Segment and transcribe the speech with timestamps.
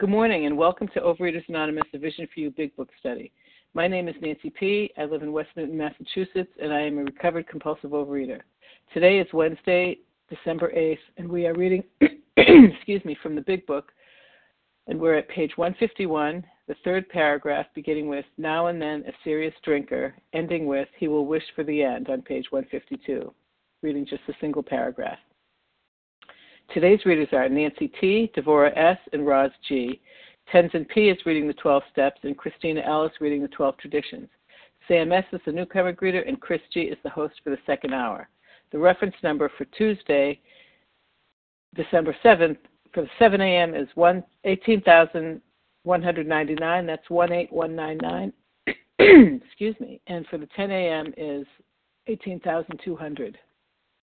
[0.00, 3.30] Good morning and welcome to Overeaters Anonymous, a Vision for You Big Book Study.
[3.74, 4.90] My name is Nancy P.
[4.98, 8.40] I live in West Newton, Massachusetts, and I am a recovered compulsive overeater.
[8.92, 11.84] Today is Wednesday, December 8th, and we are reading,
[12.36, 13.92] excuse me, from the Big Book,
[14.88, 19.54] and we're at page 151, the third paragraph, beginning with Now and then a serious
[19.62, 23.32] drinker, ending with He will wish for the end on page 152,
[23.82, 25.20] reading just a single paragraph.
[26.72, 30.00] Today's readers are Nancy T., Devora S., and Roz G.
[30.52, 31.08] Tenzin P.
[31.08, 33.04] is reading the 12 steps, and Christina L.
[33.04, 34.28] is reading the 12 traditions.
[34.88, 35.24] Sam S.
[35.32, 36.80] is the newcomer greeter, and Chris G.
[36.82, 38.28] is the host for the second hour.
[38.72, 40.40] The reference number for Tuesday,
[41.74, 42.58] December 7th,
[42.92, 43.74] for the 7 a.m.
[43.74, 43.88] is
[44.44, 46.86] 18,199.
[46.86, 48.32] That's 18199.
[49.46, 50.00] Excuse me.
[50.06, 51.12] And for the 10 a.m.
[51.16, 51.46] is
[52.06, 53.38] 18,200.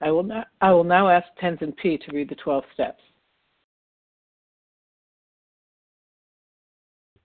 [0.00, 1.98] I will, not, I will now ask Tenzin P.
[1.98, 3.02] to read the 12 steps.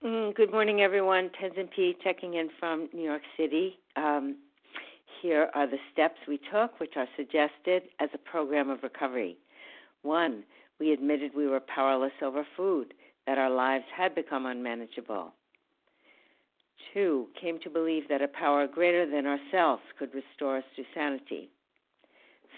[0.04, 1.30] Mm, good morning, everyone.
[1.40, 1.94] Tenzin P.
[2.02, 3.78] checking in from New York City.
[3.96, 4.36] Um,
[5.20, 9.36] here are the steps we took, which are suggested as a program of recovery.
[10.02, 10.44] One,
[10.78, 12.94] we admitted we were powerless over food,
[13.26, 15.34] that our lives had become unmanageable.
[16.94, 21.50] Two, came to believe that a power greater than ourselves could restore us to sanity.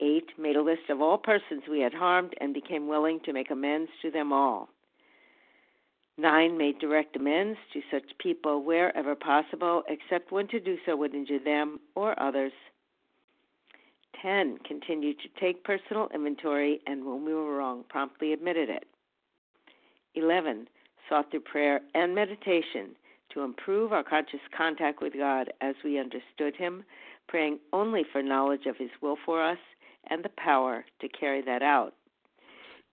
[0.00, 0.38] 8.
[0.38, 3.90] Made a list of all persons we had harmed and became willing to make amends
[4.02, 4.68] to them all.
[6.16, 6.58] 9.
[6.58, 11.38] Made direct amends to such people wherever possible, except when to do so would injure
[11.38, 12.52] them or others.
[14.20, 14.58] 10.
[14.66, 18.84] Continued to take personal inventory and when we were wrong, promptly admitted it.
[20.14, 20.68] 11.
[21.08, 22.96] Sought through prayer and meditation
[23.32, 26.84] to improve our conscious contact with God as we understood Him,
[27.28, 29.58] praying only for knowledge of His will for us
[30.10, 31.94] and the power to carry that out.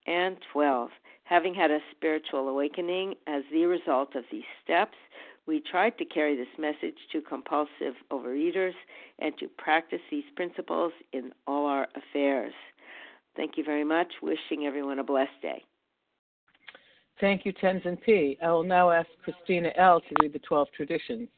[0.07, 0.89] And 12,
[1.23, 4.97] having had a spiritual awakening as the result of these steps,
[5.47, 8.73] we tried to carry this message to compulsive overeaters
[9.19, 12.53] and to practice these principles in all our affairs.
[13.35, 14.07] Thank you very much.
[14.21, 15.63] Wishing everyone a blessed day.
[17.21, 18.37] Thank you, Tenzin P.
[18.43, 20.01] I will now ask Christina L.
[20.01, 21.29] to read the 12 traditions.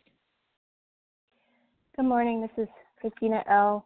[1.95, 2.41] Good morning.
[2.41, 2.67] This is
[3.01, 3.85] Christina L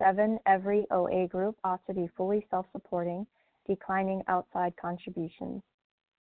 [0.00, 3.26] Seven, every OA group ought to be fully self supporting,
[3.66, 5.62] declining outside contributions.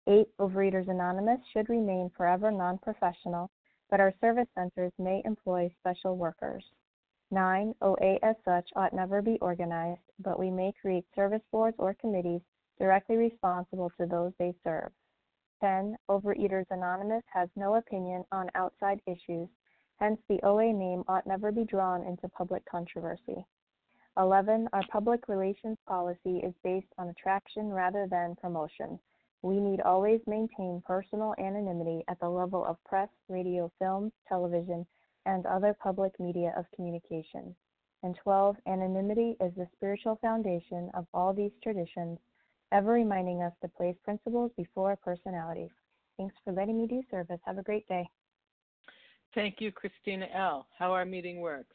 [0.07, 3.51] Eight, Overeaters Anonymous should remain forever non professional,
[3.91, 6.65] but our service centers may employ special workers.
[7.33, 7.75] 9.
[7.83, 12.43] OA as such ought never be organized, but we may create service boards or committees
[12.79, 14.93] directly responsible to those they serve.
[15.61, 15.97] 10.
[16.09, 19.49] Overeaters Anonymous has no opinion on outside issues,
[19.97, 23.45] hence the OA name ought never be drawn into public controversy.
[24.17, 24.69] 11.
[24.73, 28.99] Our public relations policy is based on attraction rather than promotion.
[29.43, 34.87] We need always maintain personal anonymity at the level of press, radio, film, television,
[35.27, 37.55] and other public media of communication.
[38.03, 38.57] And 12.
[38.67, 42.19] Anonymity is the spiritual foundation of all these traditions,
[42.73, 45.71] ever reminding us to place principles before personalities.
[46.19, 47.41] Thanks for letting me do service.
[47.45, 48.09] Have a great day.
[49.35, 50.67] Thank you, Christina L.
[50.79, 51.75] How our meeting works.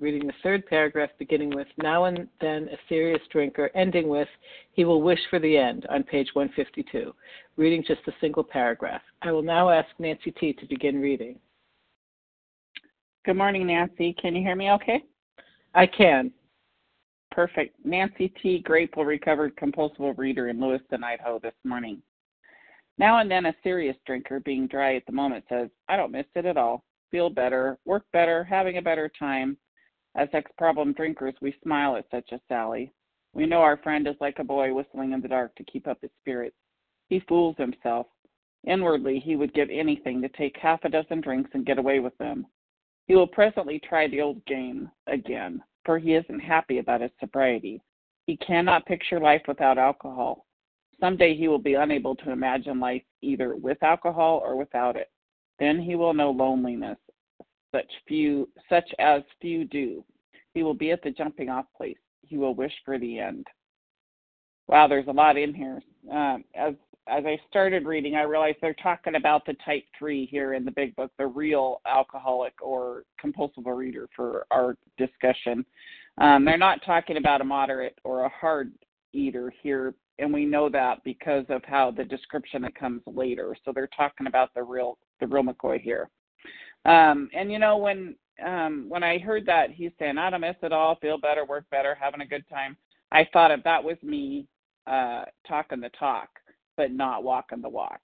[0.00, 4.28] reading the third paragraph beginning with Now and then a serious drinker, ending with
[4.72, 7.14] He will wish for the end on page 152,
[7.56, 9.02] reading just a single paragraph.
[9.22, 10.54] I will now ask Nancy T.
[10.54, 11.38] to begin reading.
[13.26, 14.14] Good morning, Nancy.
[14.14, 15.04] Can you hear me okay?
[15.74, 16.32] I can.
[17.30, 17.76] Perfect.
[17.84, 22.02] Nancy T., grateful recovered compulsive reader in Lewiston, Idaho this morning.
[22.98, 26.26] Now and then a serious drinker, being dry at the moment, says, I don't miss
[26.34, 26.82] it at all.
[27.10, 29.56] Feel better, work better, having a better time.
[30.16, 32.92] As ex problem drinkers, we smile at such a sally.
[33.32, 36.00] We know our friend is like a boy whistling in the dark to keep up
[36.00, 36.56] his spirits.
[37.08, 38.06] He fools himself.
[38.64, 42.16] Inwardly, he would give anything to take half a dozen drinks and get away with
[42.18, 42.46] them.
[43.06, 47.80] He will presently try the old game again, for he isn't happy about his sobriety.
[48.26, 50.46] He cannot picture life without alcohol.
[51.00, 55.10] Someday he will be unable to imagine life either with alcohol or without it.
[55.58, 56.98] Then he will know loneliness,
[57.72, 60.04] such few such as few do.
[60.54, 61.98] He will be at the jumping off place.
[62.22, 63.46] He will wish for the end.
[64.68, 65.82] Wow, there's a lot in here.
[66.12, 66.74] Um, as
[67.08, 70.70] as I started reading, I realized they're talking about the type three here in the
[70.70, 75.64] big book, the real alcoholic or compulsive reader for our discussion.
[76.18, 78.72] Um, they're not talking about a moderate or a hard
[79.12, 83.56] eater here, and we know that because of how the description that comes later.
[83.64, 86.08] So they're talking about the real the real McCoy here.
[86.84, 90.56] Um, and you know when um, when I heard that he's saying I don't miss
[90.62, 92.76] it all, feel better, work better, having a good time,
[93.12, 94.46] I thought if that was me
[94.86, 96.28] uh, talking the talk,
[96.76, 98.00] but not walking the walk.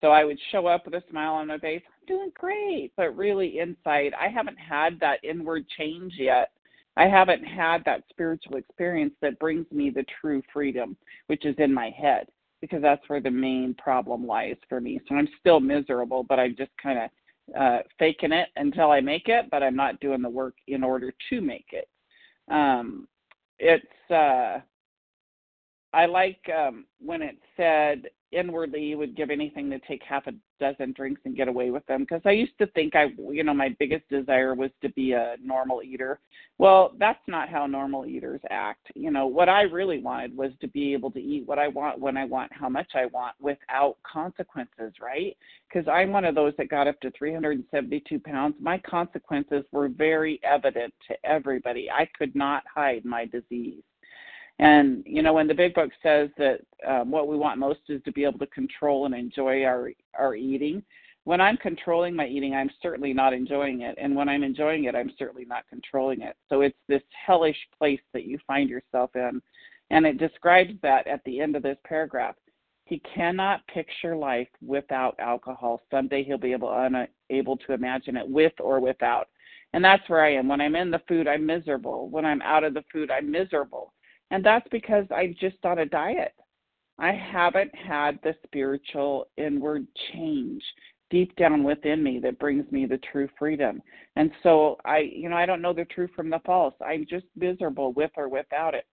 [0.00, 3.16] So I would show up with a smile on my face, I'm doing great, but
[3.16, 6.50] really inside, I haven't had that inward change yet.
[6.96, 10.96] I haven't had that spiritual experience that brings me the true freedom,
[11.26, 12.26] which is in my head,
[12.60, 15.00] because that's where the main problem lies for me.
[15.08, 17.10] So I'm still miserable, but I'm just kind of
[17.58, 21.12] uh, faking it until I make it, but I'm not doing the work in order
[21.30, 21.88] to make it.
[22.50, 23.08] Um,
[23.58, 24.60] it's uh,
[25.92, 30.32] I like um, when it said inwardly you would give anything to take half a
[30.58, 33.54] dozen drinks and get away with them because I used to think I you know
[33.54, 36.20] my biggest desire was to be a normal eater.
[36.58, 38.88] Well, that's not how normal eaters act.
[38.94, 41.98] You know, what I really wanted was to be able to eat what I want
[41.98, 45.34] when I want, how much I want without consequences, right?
[45.68, 48.56] Because I'm one of those that got up to 372 pounds.
[48.60, 51.90] My consequences were very evident to everybody.
[51.90, 53.82] I could not hide my disease.
[54.60, 58.02] And you know, when the big book says that um, what we want most is
[58.02, 60.82] to be able to control and enjoy our our eating,
[61.24, 64.94] when I'm controlling my eating, I'm certainly not enjoying it, and when I'm enjoying it,
[64.94, 66.36] I'm certainly not controlling it.
[66.50, 69.40] So it's this hellish place that you find yourself in,
[69.88, 72.34] and it describes that at the end of this paragraph.
[72.84, 75.80] He cannot picture life without alcohol.
[75.90, 79.28] Someday he'll be able unable to imagine it with or without.
[79.72, 80.48] And that's where I am.
[80.48, 82.10] When I'm in the food, I'm miserable.
[82.10, 83.92] When I'm out of the food, I'm miserable
[84.30, 86.34] and that's because I'm just on a diet.
[86.98, 90.62] I haven't had the spiritual inward change
[91.10, 93.82] deep down within me that brings me the true freedom.
[94.16, 96.74] And so I, you know, I don't know the truth from the false.
[96.84, 98.86] I'm just miserable with or without it.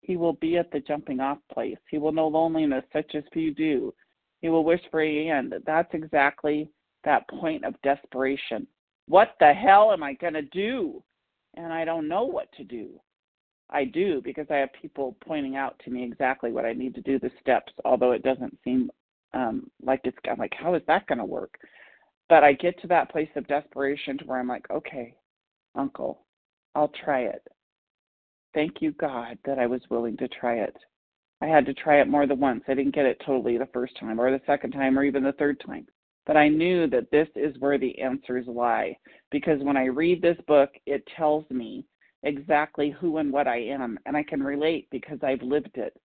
[0.00, 1.76] He will be at the jumping off place.
[1.90, 3.92] He will know loneliness such as few do.
[4.40, 5.52] He will wish for a end.
[5.66, 6.70] That's exactly
[7.04, 8.66] that point of desperation.
[9.06, 11.02] What the hell am I going to do?
[11.54, 13.00] And I don't know what to do.
[13.70, 17.02] I do because I have people pointing out to me exactly what I need to
[17.02, 18.90] do, the steps, although it doesn't seem
[19.34, 21.58] um, like it's I'm like, how is that going to work?
[22.28, 25.14] But I get to that place of desperation to where I'm like, okay,
[25.74, 26.24] Uncle,
[26.74, 27.42] I'll try it.
[28.54, 30.76] Thank you, God, that I was willing to try it.
[31.40, 32.64] I had to try it more than once.
[32.68, 35.32] I didn't get it totally the first time or the second time or even the
[35.32, 35.86] third time.
[36.26, 38.96] But I knew that this is where the answers lie
[39.30, 41.86] because when I read this book, it tells me
[42.22, 45.98] exactly who and what I am, and I can relate because I've lived it.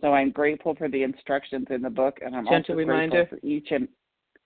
[0.00, 3.16] So I'm grateful for the instructions in the book, and I'm Gentle also reminder.
[3.16, 3.88] grateful for each and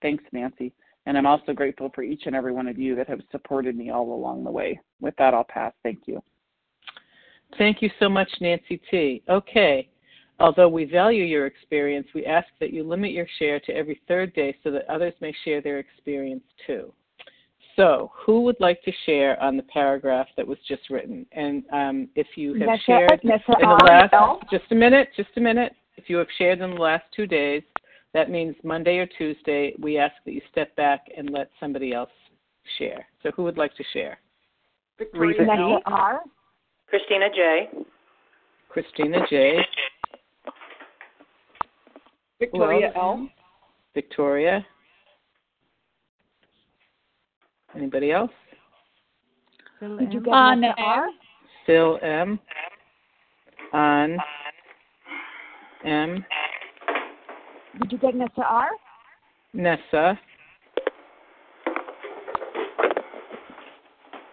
[0.03, 0.73] thanks, Nancy.
[1.07, 3.91] And I'm also grateful for each and every one of you that have supported me
[3.91, 4.81] all along the way.
[5.01, 5.73] With that, I'll pass.
[5.83, 6.23] Thank you.
[7.59, 9.23] Thank you so much, Nancy T.
[9.29, 9.89] Okay.
[10.41, 14.35] Although we value your experience, we ask that you limit your share to every third
[14.35, 16.93] day so that others may share their experience too.
[17.77, 21.27] So, who would like to share on the paragraph that was just written?
[21.33, 24.39] And um, if you have Nessa- shared Nessa in the last, R.
[24.51, 25.75] just a minute, just a minute.
[25.97, 27.63] If you have shared in the last two days,
[28.13, 32.11] that means Monday or Tuesday, we ask that you step back and let somebody else
[32.79, 33.07] share.
[33.23, 34.19] So, who would like to share?
[34.99, 36.21] Victoria Nessa R.
[36.89, 37.69] Christina J.
[38.69, 39.59] Christina J.
[42.39, 43.29] Victoria L.
[43.95, 44.65] Victoria.
[47.77, 48.31] Anybody else?
[49.81, 50.75] Did you get Nessa no.
[50.79, 51.09] R?
[51.67, 52.39] Phil M.
[53.73, 54.19] Anne
[55.85, 56.25] M.
[57.81, 58.69] Did you get Nessa R?
[59.53, 60.19] Nessa.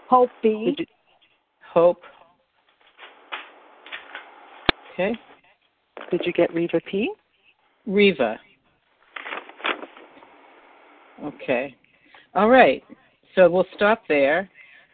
[0.08, 0.76] Hope B.
[1.74, 2.02] Hope.
[4.94, 5.16] Okay.
[6.12, 7.12] Did you get Reva P?
[7.88, 8.38] Riva.
[11.24, 11.76] Okay.
[12.36, 12.84] All right.
[13.36, 14.50] So we'll stop there.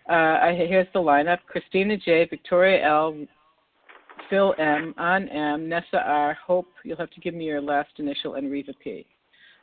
[0.09, 3.25] Uh, here's the lineup: Christina J, Victoria L,
[4.29, 6.67] Phil M, Anne M, Nessa R, Hope.
[6.83, 9.05] You'll have to give me your last initial, and Riva P.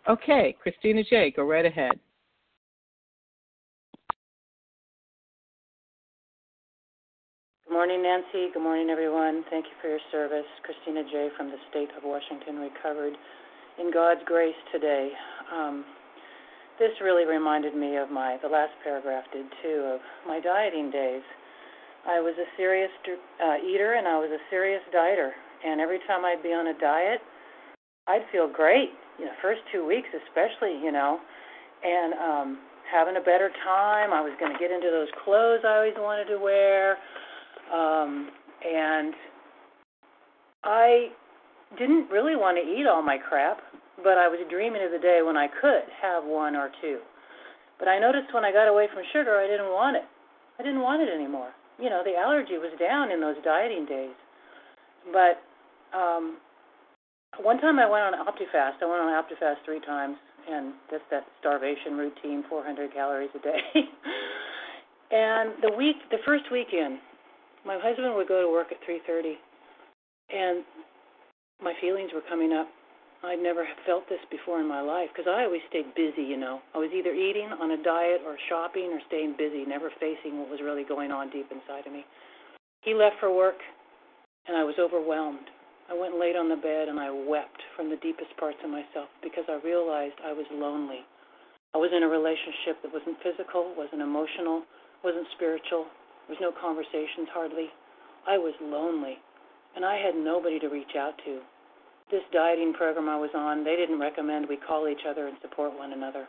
[0.08, 1.92] Okay, Christina J, go right ahead.
[7.66, 8.52] Good morning, Nancy.
[8.52, 9.44] Good morning, everyone.
[9.50, 10.46] Thank you for your service.
[10.62, 11.28] Christina J.
[11.36, 13.14] from the state of Washington, recovered
[13.80, 15.10] in God's grace today.
[15.52, 15.84] Um,
[16.78, 21.22] this really reminded me of my, the last paragraph did too, of my dieting days.
[22.06, 25.30] I was a serious uh, eater and I was a serious dieter.
[25.64, 27.20] And every time I'd be on a diet,
[28.06, 28.90] I'd feel great.
[29.18, 31.18] You know, first two weeks especially, you know,
[31.82, 32.58] and um,
[32.92, 34.12] having a better time.
[34.12, 36.98] I was going to get into those clothes I always wanted to wear.
[37.72, 38.30] Um,
[38.64, 39.14] and
[40.64, 41.08] I
[41.78, 43.58] didn't really want to eat all my crap,
[44.02, 46.98] but I was dreaming of the day when I could have one or two.
[47.78, 50.04] But I noticed when I got away from sugar, I didn't want it.
[50.58, 51.50] I didn't want it anymore.
[51.78, 54.14] You know, the allergy was down in those dieting days.
[55.12, 55.42] But
[55.96, 56.38] um,
[57.42, 58.82] one time I went on OptiFast.
[58.82, 60.16] I went on OptiFast three times,
[60.48, 63.60] and that's that starvation routine, 400 calories a day.
[65.10, 66.98] and the week, the first weekend,
[67.66, 69.34] my husband would go to work at 3:30,
[70.30, 70.64] and
[71.62, 72.68] my feelings were coming up.
[73.24, 76.60] I'd never felt this before in my life because I always stayed busy, you know.
[76.74, 80.50] I was either eating on a diet or shopping or staying busy, never facing what
[80.50, 82.04] was really going on deep inside of me.
[82.82, 83.56] He left for work,
[84.46, 85.48] and I was overwhelmed.
[85.88, 88.70] I went and laid on the bed and I wept from the deepest parts of
[88.70, 91.04] myself because I realized I was lonely.
[91.74, 94.64] I was in a relationship that wasn't physical, wasn't emotional,
[95.02, 95.84] wasn't spiritual.
[96.24, 97.68] There was no conversations hardly.
[98.26, 99.20] I was lonely,
[99.76, 101.40] and I had nobody to reach out to.
[102.10, 105.76] This dieting program I was on, they didn't recommend we call each other and support
[105.76, 106.26] one another.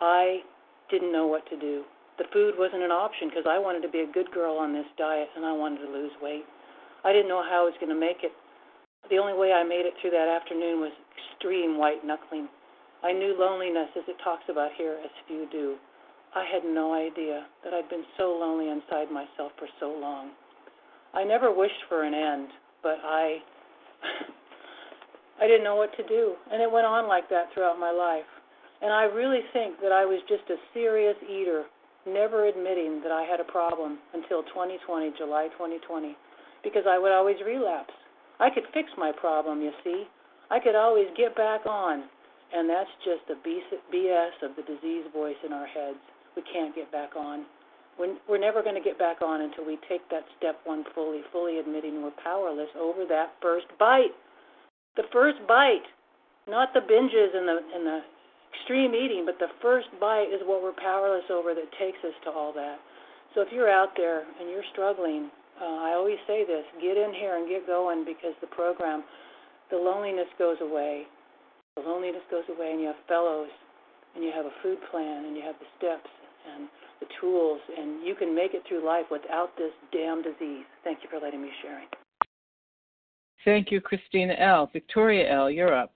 [0.00, 0.40] I
[0.90, 1.84] didn't know what to do.
[2.18, 4.88] The food wasn't an option because I wanted to be a good girl on this
[4.98, 6.44] diet and I wanted to lose weight.
[7.04, 8.32] I didn't know how I was going to make it.
[9.08, 12.48] The only way I made it through that afternoon was extreme white knuckling.
[13.02, 15.76] I knew loneliness, as it talks about here, as few do.
[16.34, 20.30] I had no idea that I'd been so lonely inside myself for so long.
[21.14, 22.48] I never wished for an end,
[22.82, 23.38] but I
[25.40, 28.28] I didn't know what to do, and it went on like that throughout my life.
[28.82, 31.64] And I really think that I was just a serious eater,
[32.06, 36.16] never admitting that I had a problem until 2020, July 2020,
[36.62, 37.92] because I would always relapse.
[38.38, 40.04] I could fix my problem, you see.
[40.50, 42.04] I could always get back on,
[42.52, 46.00] and that's just the BS of the disease voice in our heads.
[46.36, 47.44] We can't get back on.
[47.98, 51.58] we're, never going to get back on until we take that step one fully, fully
[51.58, 54.12] admitting we're powerless over that first bite.
[54.96, 55.86] The first bite,
[56.48, 58.00] not the binges and the and the
[58.54, 62.30] extreme eating, but the first bite is what we're powerless over that takes us to
[62.30, 62.78] all that.
[63.34, 65.30] So if you're out there and you're struggling,
[65.60, 69.04] uh, I always say this: get in here and get going because the program,
[69.70, 71.06] the loneliness goes away.
[71.76, 73.50] The loneliness goes away, and you have fellows,
[74.14, 76.10] and you have a food plan, and you have the steps
[76.52, 76.68] and
[76.98, 80.64] the tools, and you can make it through life without this damn disease.
[80.84, 81.80] Thank you for letting me share.
[83.44, 84.68] Thank you, Christina L.
[84.70, 85.94] Victoria L., you're up.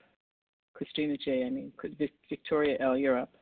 [0.73, 1.71] Christina J., I mean,
[2.27, 3.33] Victoria L., you're up.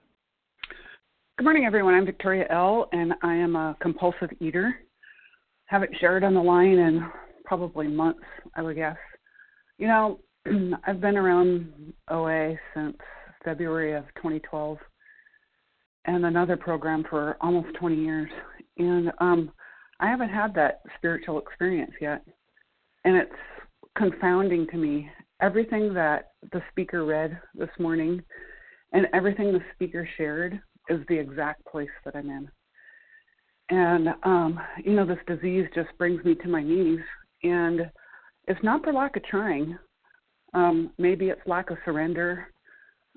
[1.37, 1.93] Good morning, everyone.
[1.93, 4.75] I'm Victoria L., and I am a compulsive eater.
[5.67, 7.09] Haven't shared on the line in
[7.45, 8.97] probably months, I would guess.
[9.77, 10.19] You know,
[10.85, 12.97] I've been around OA since
[13.45, 14.79] February of 2012
[16.05, 18.29] and another program for almost 20 years.
[18.77, 19.49] And um,
[20.01, 22.21] I haven't had that spiritual experience yet.
[23.05, 23.31] And it's
[23.97, 25.09] confounding to me.
[25.41, 28.21] Everything that the speaker read this morning
[28.93, 30.59] and everything the speaker shared
[30.89, 32.49] is the exact place that I'm in.
[33.69, 36.99] And, um, you know, this disease just brings me to my knees.
[37.43, 37.89] And
[38.47, 39.77] it's not for lack of trying.
[40.53, 42.47] Um, maybe it's lack of surrender.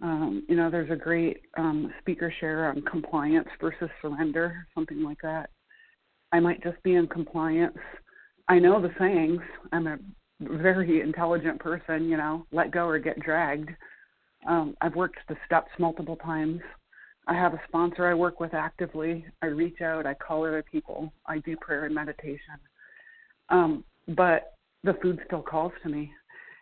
[0.02, 5.18] Um, you know, there's a great um, speaker share on compliance versus surrender, something like
[5.23, 5.50] that.
[6.33, 7.78] I might just be in compliance.
[8.49, 9.40] I know the sayings.
[9.73, 9.99] I'm a
[10.40, 13.71] very intelligent person, you know, let go or get dragged.
[14.47, 16.61] Um, I've worked the steps multiple times.
[17.26, 19.25] I have a sponsor I work with actively.
[19.43, 22.55] I reach out, I call other people, I do prayer and meditation.
[23.49, 26.12] Um, but the food still calls to me.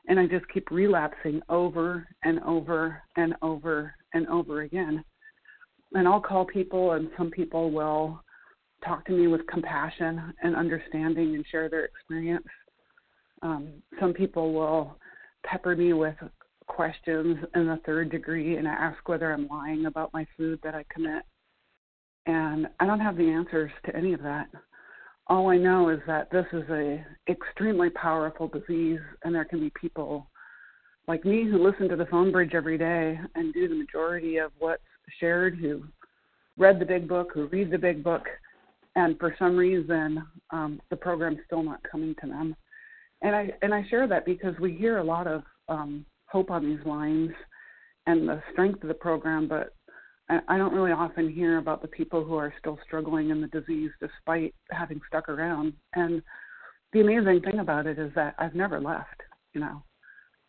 [0.09, 5.05] And I just keep relapsing over and over and over and over again.
[5.93, 8.21] And I'll call people, and some people will
[8.85, 12.47] talk to me with compassion and understanding and share their experience.
[13.45, 13.69] Um,
[14.01, 14.97] some people will
[15.45, 16.17] pepper me with
[16.67, 20.85] questions in the third degree and ask whether I'm lying about my food that I
[20.93, 21.23] commit.
[22.27, 24.49] And I don't have the answers to any of that
[25.27, 29.73] all I know is that this is a extremely powerful disease, and there can be
[29.81, 30.29] people
[31.09, 34.53] like me who listen to the phone bridge every day and do the majority of
[34.59, 34.83] what's
[35.21, 35.85] shared, who
[36.59, 38.25] read the big book, who read the big book,
[38.97, 42.55] and for some reason um, the program's still not coming to them.
[43.25, 46.65] And I and I share that because we hear a lot of um, hope on
[46.65, 47.31] these lines
[48.07, 49.75] and the strength of the program, but
[50.49, 53.91] I don't really often hear about the people who are still struggling in the disease
[54.01, 55.75] despite having stuck around.
[55.95, 56.23] And
[56.93, 59.23] the amazing thing about it is that I've never left.
[59.53, 59.83] You know,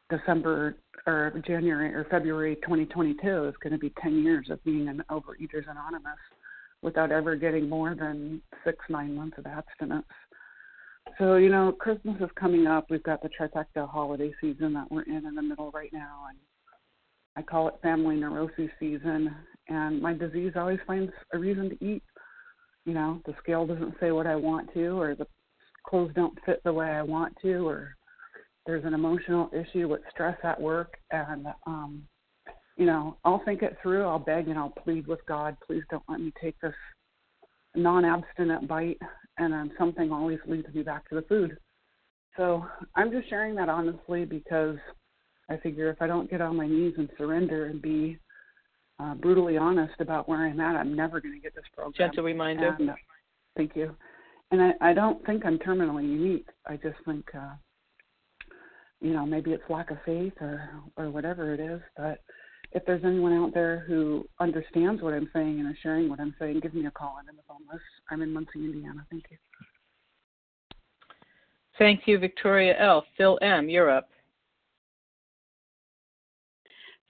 [0.09, 5.03] December or January or February 2022 is going to be 10 years of being an
[5.09, 6.19] Overeaters Anonymous
[6.81, 10.05] without ever getting more than six, nine months of abstinence.
[11.17, 12.89] So, you know, Christmas is coming up.
[12.89, 16.25] We've got the trifecta holiday season that we're in in the middle right now.
[16.29, 16.37] And
[17.35, 19.33] I call it family neurosis season
[19.67, 22.03] and my disease always finds a reason to eat.
[22.85, 25.27] You know, the scale doesn't say what I want to, or the
[25.87, 27.95] clothes don't fit the way I want to, or
[28.65, 32.03] there's an emotional issue with stress at work, and um,
[32.77, 34.03] you know, I'll think it through.
[34.03, 36.73] I'll beg and I'll plead with God, please don't let me take this
[37.73, 38.99] non-abstinent bite,
[39.37, 41.57] and then something always leads me back to the food.
[42.37, 44.77] So I'm just sharing that honestly because
[45.49, 48.17] I figure if I don't get on my knees and surrender and be
[48.99, 51.93] uh, brutally honest about where I'm at, I'm never going to get this program.
[51.97, 52.75] Gentle reminder.
[52.79, 52.95] And, uh,
[53.55, 53.95] thank you.
[54.51, 56.47] And I, I don't think I'm terminally unique.
[56.65, 57.55] I just think, uh,
[59.01, 61.81] you know, maybe it's lack of faith or or whatever it is.
[61.97, 62.21] But
[62.75, 66.35] if there's anyone out there who understands what I'm saying and is sharing what I'm
[66.37, 67.15] saying, give me a call.
[67.17, 67.85] I'm in the phone list.
[68.11, 69.05] I'm in Muncie, Indiana.
[69.09, 69.37] Thank you.
[71.79, 73.05] Thank you, Victoria L.
[73.17, 73.69] Phil M.
[73.69, 74.09] You're up.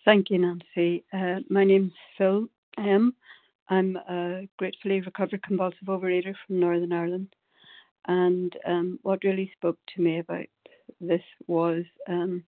[0.05, 1.03] Thank you, Nancy.
[1.11, 2.47] Uh, my name's Phil
[2.77, 3.15] M.
[3.69, 7.33] I'm a gratefully recovered compulsive overeater from Northern Ireland.
[8.07, 10.45] And um, what really spoke to me about
[11.01, 12.43] this was um,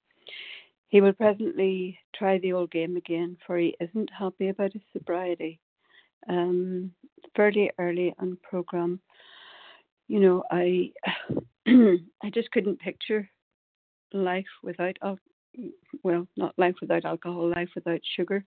[0.90, 5.60] he will presently try the old game again, for he isn't happy about his sobriety.
[6.30, 6.92] Um,
[7.36, 9.00] fairly early on program,
[10.08, 10.92] you know, I
[11.68, 13.30] I just couldn't picture
[14.14, 15.20] life without al-
[16.04, 18.46] well, not life without alcohol, life without sugar,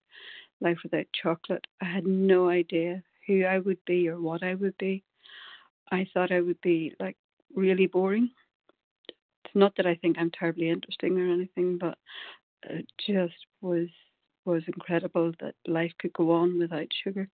[0.60, 1.66] life without chocolate.
[1.80, 5.02] I had no idea who I would be or what I would be.
[5.90, 7.16] I thought I would be like
[7.54, 8.30] really boring.
[9.54, 11.98] Not that I think I'm terribly interesting or anything, but
[12.64, 13.88] it just was
[14.46, 17.28] was incredible that life could go on without sugar.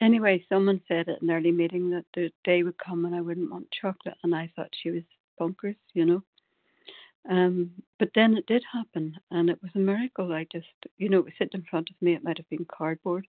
[0.00, 3.50] anyway, someone said at an early meeting that the day would come when I wouldn't
[3.50, 5.04] want chocolate, and I thought she was
[5.40, 6.22] bonkers, you know.
[7.28, 10.32] Um, but then it did happen, and it was a miracle.
[10.32, 12.14] I just, you know, it was sitting in front of me.
[12.14, 13.26] It might have been cardboard,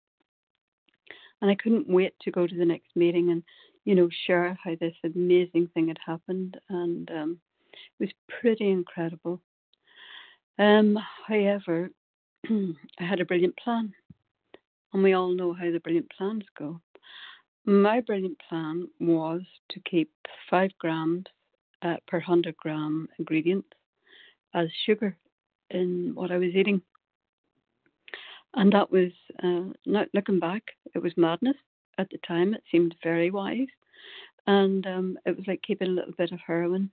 [1.41, 3.43] and I couldn't wait to go to the next meeting and,
[3.85, 7.39] you know, share how this amazing thing had happened, and um,
[7.99, 8.09] it was
[8.41, 9.41] pretty incredible.
[10.57, 11.89] Um, however,
[12.49, 13.93] I had a brilliant plan,
[14.93, 16.81] and we all know how the brilliant plans go.
[17.65, 20.11] My brilliant plan was to keep
[20.49, 21.25] five grams
[21.81, 23.65] uh, per 100 gram ingredient
[24.53, 25.15] as sugar
[25.69, 26.81] in what I was eating.
[28.55, 29.11] And that was,
[29.43, 30.63] uh, not looking back,
[30.95, 31.55] it was madness.
[31.97, 33.67] At the time, it seemed very wise.
[34.47, 36.89] And um, it was like keeping a little bit of heroin,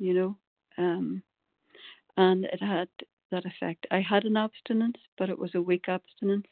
[0.00, 0.38] you know.
[0.78, 1.22] Um,
[2.16, 2.88] and it had
[3.30, 3.86] that effect.
[3.90, 6.46] I had an abstinence, but it was a weak abstinence.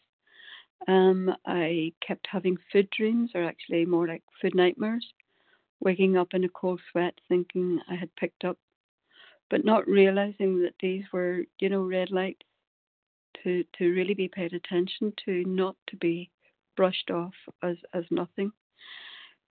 [0.89, 5.07] Um, I kept having food dreams, or actually more like food nightmares,
[5.81, 8.59] waking up in a cold sweat thinking I had picked up,
[9.51, 12.43] but not realizing that these were, you know, red lights
[13.45, 16.31] to, to really be paid attention to, not to be
[16.77, 18.53] brushed off as, as nothing.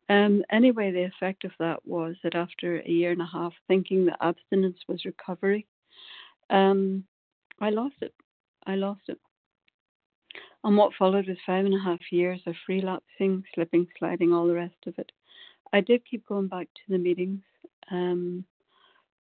[0.08, 4.06] Um, anyway, the effect of that was that after a year and a half thinking
[4.06, 5.66] that abstinence was recovery,
[6.50, 7.06] um,
[7.60, 8.14] I lost it.
[8.68, 9.20] I lost it.
[10.64, 14.54] And what followed was five and a half years of relapsing, slipping, sliding, all the
[14.56, 15.12] rest of it.
[15.74, 17.42] I did keep going back to the meetings.
[17.92, 18.46] Um,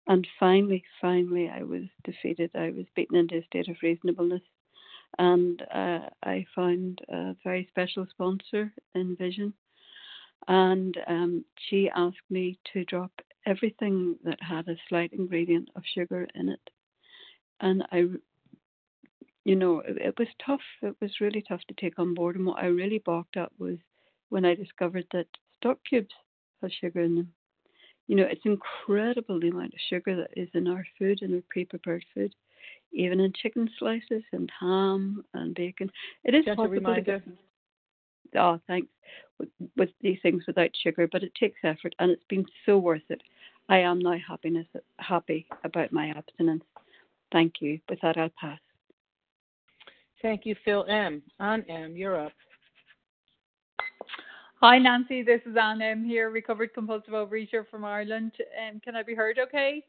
[0.06, 2.50] and finally, finally, I was defeated.
[2.54, 4.42] I was beaten into a state of reasonableness.
[5.18, 9.54] And uh, I found a very special sponsor in Vision.
[10.48, 13.12] And um, she asked me to drop
[13.46, 16.70] everything that had a slight ingredient of sugar in it.
[17.60, 18.04] And I,
[19.44, 20.60] you know, it, it was tough.
[20.82, 22.36] It was really tough to take on board.
[22.36, 23.76] And what I really balked at was
[24.30, 25.26] when I discovered that
[25.58, 26.14] stock cubes
[26.62, 27.32] have sugar in them.
[28.06, 31.42] You know, it's incredible the amount of sugar that is in our food, in our
[31.48, 32.34] pre prepared food,
[32.92, 35.90] even in chicken slices and ham and bacon.
[36.24, 37.22] It is Just possible to get,
[38.36, 38.88] oh, thanks,
[39.38, 43.02] with, with these things without sugar, but it takes effort and it's been so worth
[43.08, 43.22] it.
[43.68, 44.66] I am now happiness,
[44.98, 46.64] happy about my abstinence.
[47.32, 47.80] Thank you.
[47.88, 48.60] With that, I'll pass.
[50.22, 51.22] Thank you, Phil M.
[51.40, 52.32] Anne M, you're up.
[54.60, 55.22] Hi, Nancy.
[55.22, 58.32] This is Anne M here, recovered compulsive overeater from Ireland.
[58.66, 59.84] Um, can I be heard okay?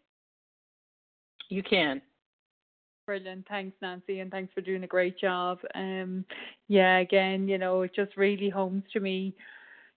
[1.49, 2.01] You can.
[3.05, 3.47] Brilliant.
[3.47, 5.59] Thanks, Nancy, and thanks for doing a great job.
[5.75, 6.25] Um,
[6.67, 9.35] yeah, again, you know, it just really homes to me,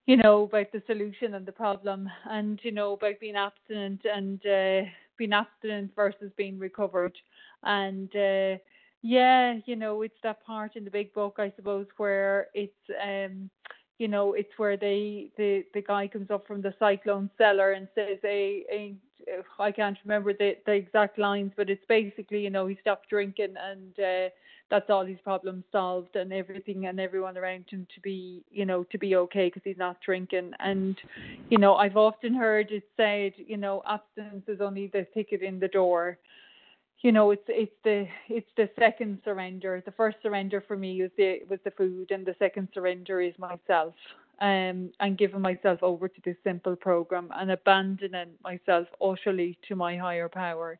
[0.06, 4.40] you know, about the solution and the problem, and you know, about being abstinent and
[4.46, 7.16] uh, being abstinent versus being recovered,
[7.64, 8.58] and uh,
[9.02, 13.50] yeah, you know, it's that part in the big book, I suppose, where it's um
[13.98, 17.88] you know, it's where they the the guy comes up from the cyclone cellar and
[17.94, 18.96] says, "A, a
[19.58, 23.54] I can't remember the the exact lines, but it's basically, you know, he stopped drinking
[23.60, 24.28] and uh,
[24.70, 28.84] that's all his problems solved and everything and everyone around him to be, you know,
[28.84, 30.52] to be okay because he's not drinking.
[30.58, 30.96] And,
[31.50, 35.58] you know, I've often heard it said, you know, abstinence is only the ticket in
[35.58, 36.18] the door.
[37.00, 39.80] You know it's it's the it's the second surrender.
[39.86, 43.34] The first surrender for me was the was the food and the second surrender is
[43.38, 43.94] myself
[44.40, 49.96] um and giving myself over to this simple program and abandoning myself utterly to my
[49.96, 50.78] higher power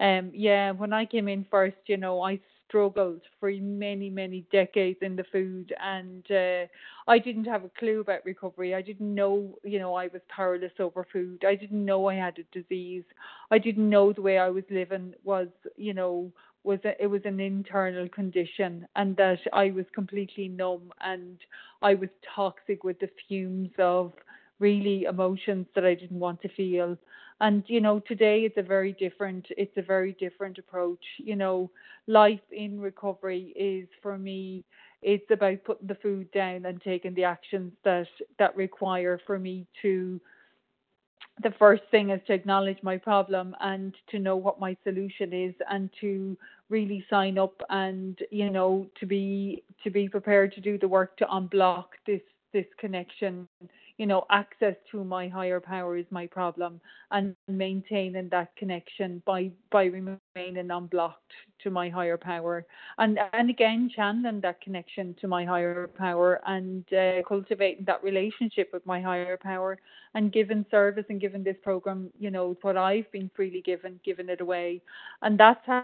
[0.00, 4.98] um yeah when i came in first you know i struggled for many, many decades
[5.02, 6.66] in the food, and uh,
[7.08, 8.74] I didn't have a clue about recovery.
[8.74, 11.44] I didn't know, you know, I was powerless over food.
[11.44, 13.02] I didn't know I had a disease.
[13.50, 16.30] I didn't know the way I was living was, you know,
[16.64, 21.38] was a, it was an internal condition, and that I was completely numb, and
[21.82, 24.12] I was toxic with the fumes of
[24.58, 26.96] really emotions that I didn't want to feel.
[27.40, 31.04] And you know today it's a very different it's a very different approach.
[31.18, 31.70] You know
[32.06, 34.64] life in recovery is for me
[35.02, 38.06] it's about putting the food down and taking the actions that
[38.38, 40.20] that require for me to
[41.42, 45.54] the first thing is to acknowledge my problem and to know what my solution is
[45.70, 46.36] and to
[46.68, 51.16] really sign up and you know to be to be prepared to do the work
[51.16, 52.20] to unblock this
[52.52, 53.48] this connection
[54.00, 59.50] you know, access to my higher power is my problem and maintaining that connection by
[59.70, 61.32] by remaining unblocked
[61.62, 62.64] to my higher power.
[62.96, 68.70] And and again channeling that connection to my higher power and uh, cultivating that relationship
[68.72, 69.76] with my higher power
[70.14, 74.30] and giving service and giving this program you know what I've been freely given giving
[74.30, 74.80] it away.
[75.20, 75.82] And that's how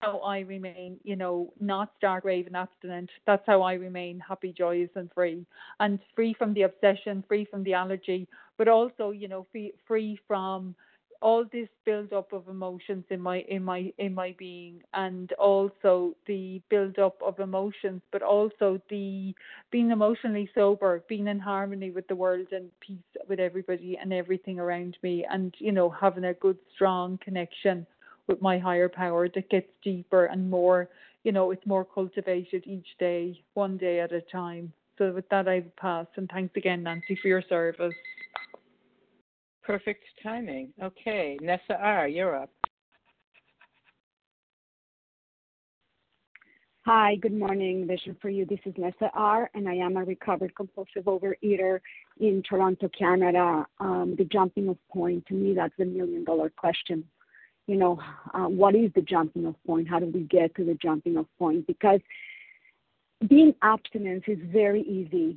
[0.00, 3.10] how I remain, you know, not stark grave and abstinent.
[3.26, 5.44] That's how I remain happy, joyous, and free,
[5.80, 10.18] and free from the obsession, free from the allergy, but also, you know, free free
[10.26, 10.74] from
[11.20, 16.14] all this build up of emotions in my in my in my being and also
[16.26, 19.34] the build up of emotions but also the
[19.70, 24.60] being emotionally sober being in harmony with the world and peace with everybody and everything
[24.60, 27.84] around me and you know having a good strong connection
[28.28, 30.88] with my higher power that gets deeper and more
[31.24, 35.48] you know it's more cultivated each day one day at a time so with that
[35.48, 37.94] i pass and thanks again nancy for your service
[39.68, 40.72] Perfect timing.
[40.82, 42.48] Okay, Nessa R., you're up.
[46.86, 47.86] Hi, good morning.
[47.86, 48.46] Vision for you.
[48.46, 51.80] This is Nessa R., and I am a recovered compulsive overeater
[52.18, 53.66] in Toronto, Canada.
[53.78, 57.04] Um, the jumping off point, to me, that's the million dollar question.
[57.68, 58.00] You know,
[58.32, 59.88] uh, what is the jumping off point?
[59.88, 61.66] How do we get to the jumping off point?
[61.66, 62.00] Because
[63.28, 65.36] being abstinent is very easy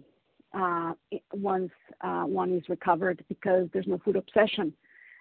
[0.54, 0.94] uh,
[1.34, 4.74] once uh, one is recovered because there's no food obsession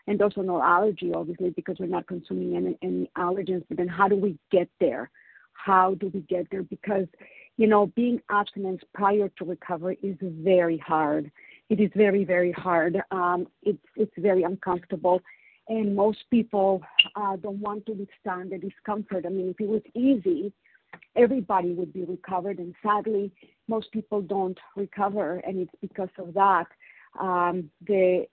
[0.07, 3.65] and also no allergy, obviously, because we're not consuming any, any allergens.
[3.69, 5.11] But then how do we get there?
[5.53, 6.63] How do we get there?
[6.63, 7.07] Because,
[7.57, 11.31] you know, being abstinent prior to recovery is very hard.
[11.71, 13.03] It is very, very hard.
[13.11, 15.21] Um, it's, it's very uncomfortable.
[15.71, 16.83] And most people
[17.15, 19.25] uh, don't want to withstand the discomfort.
[19.25, 20.53] I mean, if it was easy,
[21.15, 22.59] everybody would be recovered.
[22.59, 23.31] And sadly,
[23.69, 26.67] most people don't recover, and it's because of that.
[27.21, 28.27] Um, the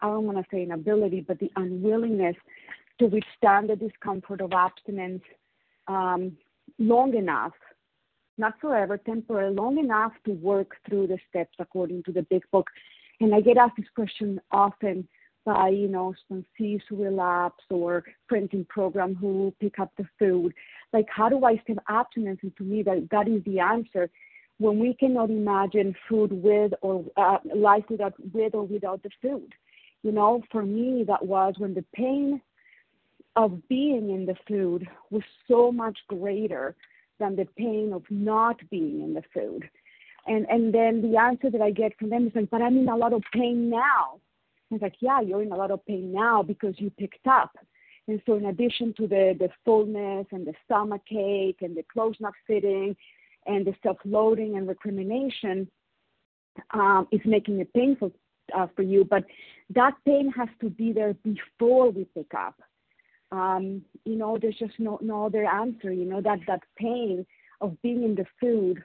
[0.00, 2.34] I don't want to say inability, but the unwillingness
[2.98, 5.22] to withstand the discomfort of abstinence
[5.86, 6.36] um,
[6.80, 7.52] long enough,
[8.36, 12.68] not forever, temporary, long enough to work through the steps according to the big book.
[13.20, 15.06] And I get asked this question often
[15.44, 20.54] by, you know, sponsees who relapse or in program who pick up the food.
[20.92, 22.40] Like, how do I stay abstinence?
[22.42, 24.10] And to me, that, that is the answer.
[24.58, 29.52] When we cannot imagine food with or uh, life without, with or without the food.
[30.02, 32.40] You know, for me, that was when the pain
[33.36, 36.76] of being in the food was so much greater
[37.18, 39.68] than the pain of not being in the food.
[40.26, 42.88] And and then the answer that I get from them is like, but I'm in
[42.88, 44.20] a lot of pain now.
[44.70, 47.56] It's like, yeah, you're in a lot of pain now because you picked up.
[48.06, 52.16] And so, in addition to the, the fullness and the stomach ache and the clothes
[52.20, 52.96] not fitting
[53.46, 55.68] and the self loading and recrimination,
[56.72, 58.12] um, is making it painful
[58.54, 59.04] uh, for you.
[59.04, 59.24] But
[59.74, 62.60] that pain has to be there before we pick up.
[63.32, 65.92] Um, you know, there's just no, no other answer.
[65.92, 67.26] You know, that, that pain
[67.60, 68.82] of being in the food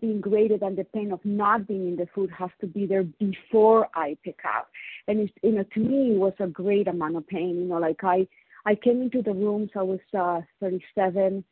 [0.00, 3.04] being greater than the pain of not being in the food has to be there
[3.04, 4.68] before I pick up.
[5.08, 7.56] And it's, you know, to me, it was a great amount of pain.
[7.56, 8.26] You know, like I,
[8.66, 9.70] I came into the rooms.
[9.74, 11.44] I was uh, 37.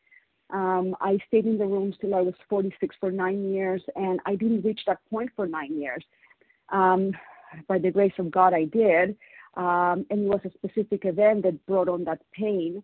[0.52, 4.34] Um, I stayed in the rooms till I was 46 for nine years, and I
[4.34, 6.04] didn't reach that point for nine years.
[6.70, 7.12] Um,
[7.68, 9.16] by the grace of God, I did.
[9.54, 12.82] Um, and it was a specific event that brought on that pain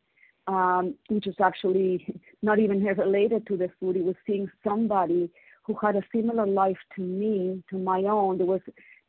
[0.48, 2.06] Um, which is actually
[2.42, 3.96] not even related to the food.
[3.96, 5.28] It was seeing somebody
[5.64, 8.60] who had a similar life to me, to my own, that was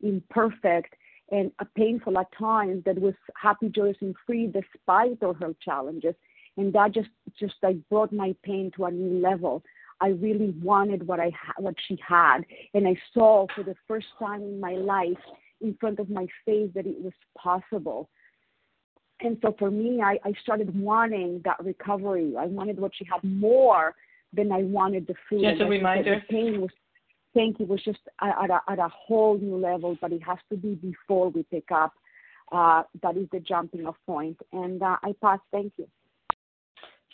[0.02, 0.95] imperfect
[1.32, 6.15] and painful at times, that was happy, joyous, and free despite all her challenges.
[6.56, 9.63] And that just, just like brought my pain to a new level.
[10.00, 12.41] I really wanted what I ha- what she had,
[12.76, 15.17] and I saw for the first time in my life,
[15.60, 18.08] in front of my face, that it was possible
[19.21, 22.34] and so for me, I, I started wanting that recovery.
[22.38, 23.95] I wanted what she had more
[24.34, 25.41] than I wanted the food.
[25.41, 26.21] Just a reminder.
[26.27, 26.69] The pain was,
[27.34, 30.58] thank you, was just at a, at a whole new level, but it has to
[30.58, 31.93] be before we pick up.
[32.51, 34.38] Uh, that is the jumping off point.
[34.53, 35.39] And uh, I pass.
[35.51, 35.88] Thank you.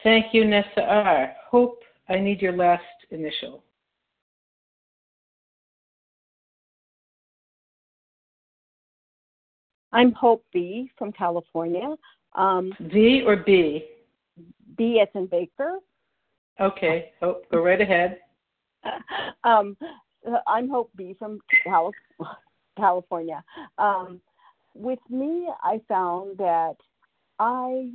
[0.03, 1.33] Thank you, Nessa R.
[1.49, 3.63] Hope I need your last initial.
[9.93, 11.95] I'm Hope B from California.
[12.35, 13.85] Um, V or B?
[14.75, 15.77] B as in Baker.
[16.59, 18.19] Okay, Hope, go right ahead.
[19.43, 19.77] um,
[20.47, 21.39] I'm Hope B from
[22.75, 23.43] California.
[23.77, 24.19] Um,
[24.73, 26.75] with me, I found that
[27.37, 27.91] I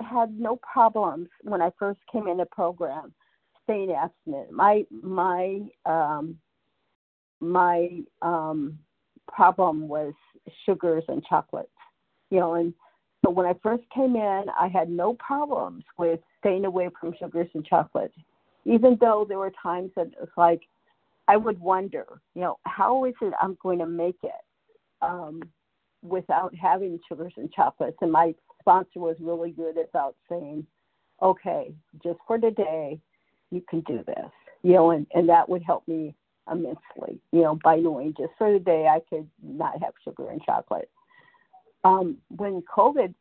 [0.00, 3.12] had no problems when I first came in the program
[3.64, 4.52] staying abstinent.
[4.52, 6.38] My my um,
[7.40, 7.88] my
[8.22, 8.78] um,
[9.32, 10.14] problem was
[10.66, 11.68] sugars and chocolates.
[12.30, 12.74] You know, and
[13.24, 17.48] so when I first came in, I had no problems with staying away from sugars
[17.54, 18.16] and chocolates,
[18.64, 20.62] even though there were times that it was like
[21.30, 24.32] I would wonder, you know, how is it I'm going to make it
[25.00, 25.40] um,
[26.02, 27.98] without having sugars and chocolates?
[28.00, 30.66] And my sponsor was really good about saying,
[31.22, 32.98] okay, just for today,
[33.52, 34.30] you can do this,
[34.62, 36.16] you know, and, and that would help me
[36.50, 40.42] immensely, you know, by knowing just for the day I could not have sugar and
[40.42, 40.90] chocolate.
[41.84, 43.14] Um, when COVID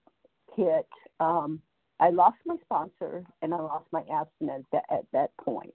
[0.56, 0.88] hit,
[1.20, 1.62] um,
[2.00, 5.74] I lost my sponsor and I lost my abstinence at, at that point.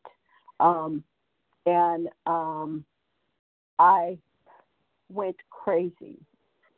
[0.60, 1.04] Um,
[1.66, 2.84] and um,
[3.78, 4.18] I
[5.10, 6.18] went crazy,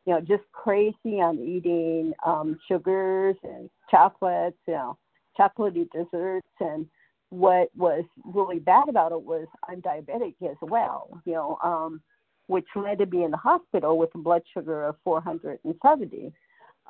[0.05, 4.99] you know, just crazy on eating um, sugars and chocolates, you know,
[5.39, 6.49] chocolatey desserts.
[6.61, 6.87] And
[7.31, 12.01] what was really bad about it was I'm diabetic as well, you know, um,
[12.47, 16.33] which led to be in the hospital with a blood sugar of 470.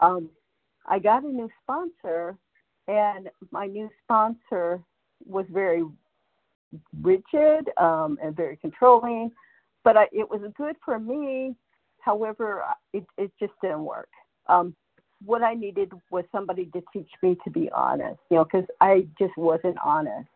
[0.01, 0.29] Um,
[0.87, 2.37] I got a new sponsor,
[2.87, 4.81] and my new sponsor
[5.25, 5.85] was very
[7.03, 9.31] rigid um, and very controlling,
[9.85, 11.55] but I, it was good for me.
[12.01, 14.09] However, it, it just didn't work.
[14.49, 14.77] Um,
[15.25, 19.07] what I needed was somebody to teach me to be honest, you know, because I
[19.19, 20.29] just wasn't honest.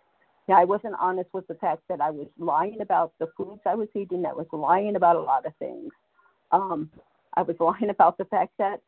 [0.49, 3.75] Yeah, I wasn't honest with the fact that I was lying about the foods I
[3.75, 4.25] was eating.
[4.27, 5.93] I was lying about a lot of things.
[6.51, 6.91] Um,
[7.35, 8.81] I was lying about the fact that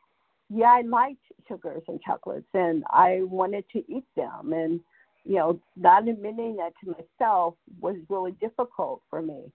[0.54, 4.52] yeah, I liked sugars and chocolates and I wanted to eat them.
[4.52, 4.80] And,
[5.24, 9.50] you know, not admitting that to myself was really difficult for me.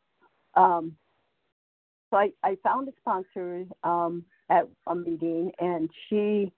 [0.55, 0.95] Um,
[2.09, 6.51] so I, I found a sponsor um, at a meeting and she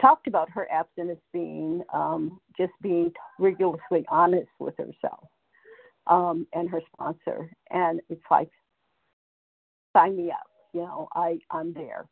[0.00, 5.28] talked about her abstinence being um, just being rigorously honest with herself
[6.06, 7.50] um, and her sponsor.
[7.70, 8.50] And it's like,
[9.94, 10.46] sign me up.
[10.72, 12.06] You know, I, I'm there.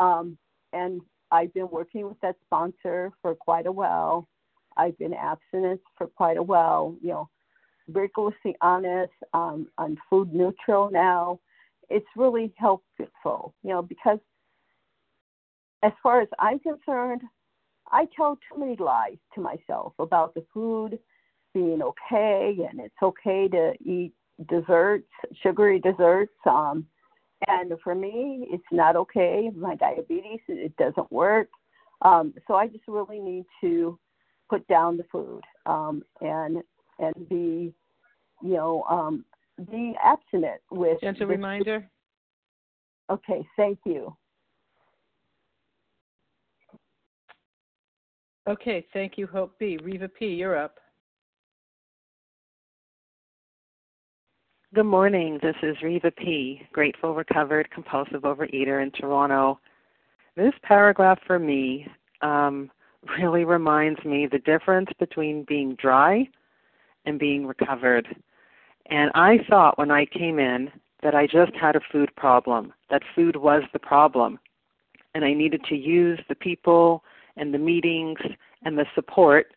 [0.00, 0.38] Um,
[0.72, 4.26] and I've been working with that sponsor for quite a while.
[4.76, 6.96] I've been abstinent for quite a while.
[7.02, 7.28] You know,
[7.92, 9.12] rigorously honest.
[9.34, 11.40] Um, I'm food neutral now.
[11.88, 14.18] It's really helpful, you know, because
[15.82, 17.22] as far as I'm concerned,
[17.90, 20.98] I tell too many lies to myself about the food
[21.54, 24.12] being okay and it's okay to eat
[24.48, 25.08] desserts,
[25.42, 26.34] sugary desserts.
[26.48, 26.86] Um,
[27.48, 29.50] and for me, it's not okay.
[29.54, 31.48] My diabetes, it doesn't work.
[32.02, 33.98] Um, so I just really need to
[34.50, 36.62] put down the food um, and
[36.98, 37.74] and be,
[38.42, 39.24] you know, um,
[39.70, 41.00] be abstinent with.
[41.00, 41.88] Gentle reminder.
[43.10, 44.14] Okay, thank you.
[48.48, 49.76] Okay, thank you, Hope B.
[49.82, 50.78] Reva P., you're up.
[54.72, 55.40] Good morning.
[55.42, 59.58] This is Reva P., grateful, recovered, compulsive overeater in Toronto.
[60.36, 61.88] This paragraph for me
[62.22, 62.70] um,
[63.18, 66.28] really reminds me the difference between being dry
[67.04, 68.06] and being recovered.
[68.90, 70.70] And I thought when I came in
[71.02, 74.38] that I just had a food problem, that food was the problem.
[75.16, 77.02] And I needed to use the people
[77.36, 78.18] and the meetings
[78.64, 79.52] and the support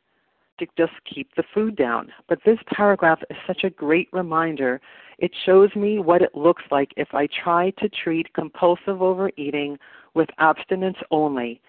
[0.59, 2.11] to just keep the food down.
[2.27, 4.79] But this paragraph is such a great reminder.
[5.17, 9.77] It shows me what it looks like if I try to treat compulsive overeating
[10.13, 11.61] with abstinence only.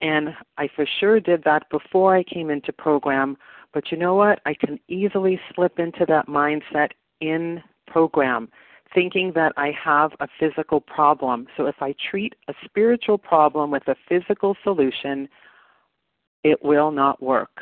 [0.00, 3.36] And I for sure did that before I came into program.
[3.74, 4.40] But you know what?
[4.46, 6.90] I can easily slip into that mindset
[7.20, 8.48] in program,
[8.94, 11.48] thinking that I have a physical problem.
[11.56, 15.28] So if I treat a spiritual problem with a physical solution,
[16.50, 17.58] it will not work.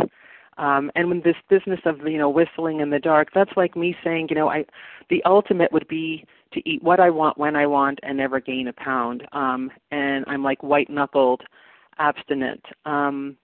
[0.59, 3.95] Um, and when this business of you know whistling in the dark, that's like me
[4.03, 4.65] saying, you know, I
[5.11, 8.69] the ultimate would be to eat what I want when I want and never gain
[8.69, 9.27] a pound.
[9.33, 11.43] Um, and I'm like white knuckled,
[11.99, 12.65] abstinent.
[12.85, 13.37] Um,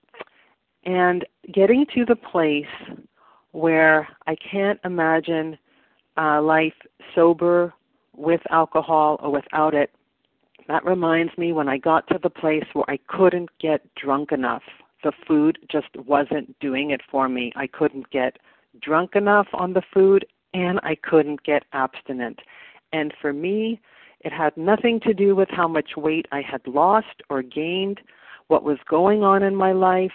[0.85, 2.65] and getting to the place
[3.51, 5.57] where I can't imagine
[6.17, 6.73] uh, life
[7.15, 7.73] sober
[8.15, 9.91] with alcohol or without it.
[10.67, 14.63] That reminds me when I got to the place where I couldn't get drunk enough
[15.03, 17.51] the food just wasn't doing it for me.
[17.55, 18.37] I couldn't get
[18.81, 22.39] drunk enough on the food and I couldn't get abstinent.
[22.91, 23.81] And for me,
[24.21, 27.99] it had nothing to do with how much weight I had lost or gained,
[28.47, 30.11] what was going on in my life,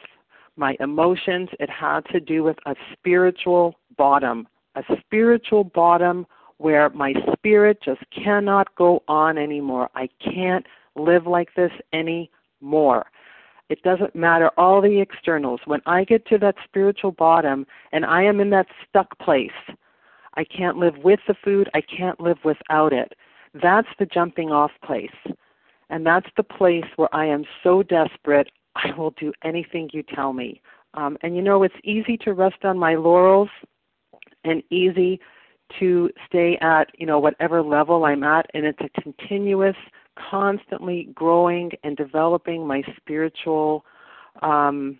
[0.56, 1.50] my emotions.
[1.60, 8.02] It had to do with a spiritual bottom, a spiritual bottom where my spirit just
[8.10, 9.90] cannot go on anymore.
[9.94, 10.66] I can't
[10.96, 13.06] live like this anymore.
[13.68, 15.60] It doesn't matter all the externals.
[15.66, 19.50] When I get to that spiritual bottom and I am in that stuck place,
[20.34, 23.12] I can't live with the food, I can't live without it.
[23.54, 25.10] That's the jumping off place.
[25.90, 30.32] And that's the place where I am so desperate, I will do anything you tell
[30.32, 30.60] me.
[30.94, 33.50] Um, and you know, it's easy to rest on my laurels
[34.44, 35.20] and easy
[35.78, 39.76] to stay at, you know, whatever level I'm at, and it's a continuous
[40.30, 43.84] constantly growing and developing my spiritual
[44.42, 44.98] um,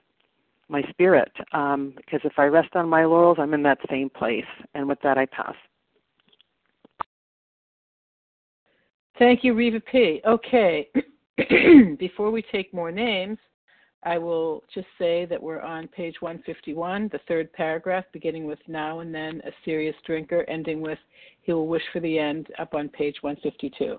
[0.69, 1.33] my spirit.
[1.53, 4.45] Um, because if I rest on my laurels, I'm in that same place.
[4.75, 5.55] And with that, I pass.
[9.19, 10.21] Thank you, Reva P.
[10.27, 10.89] Okay,
[11.99, 13.39] before we take more names,
[14.05, 19.01] I will just say that we're on page 151, the third paragraph, beginning with now
[19.01, 20.99] and then, a serious drinker, ending with
[21.49, 23.99] he will wish for the end, up on page 152.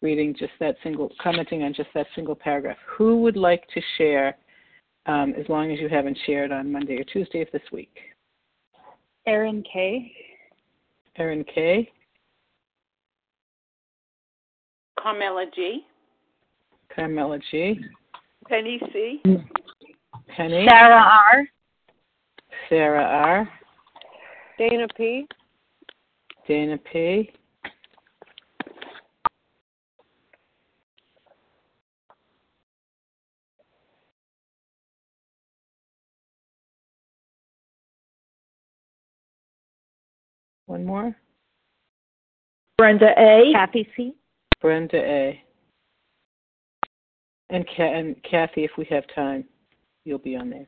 [0.00, 2.78] Reading just that single, commenting on just that single paragraph.
[2.96, 4.36] Who would like to share,
[5.04, 7.94] um, as long as you haven't shared on Monday or Tuesday of this week?
[9.26, 10.10] Erin K.
[11.16, 11.92] Erin K.
[14.98, 15.84] Carmela G.
[16.94, 17.78] Carmela G.
[18.48, 19.20] Penny C.
[20.36, 20.66] Penny.
[20.68, 21.48] Sarah R.
[22.68, 23.48] Sarah R.
[24.58, 25.26] Dana P.
[26.46, 27.32] Dana P.
[40.66, 41.16] One more.
[42.78, 43.52] Brenda A.
[43.52, 44.14] Kathy C.
[44.60, 45.42] Brenda A.
[47.50, 49.44] And, and Kathy, if we have time,
[50.04, 50.66] you'll be on there.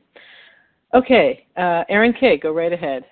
[0.93, 3.03] Okay, uh, Erin K., go right ahead.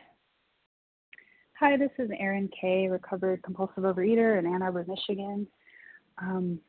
[1.60, 5.48] Hi, this is Erin K., recovered compulsive overeater in Ann Arbor, Michigan.
[6.20, 6.60] Um,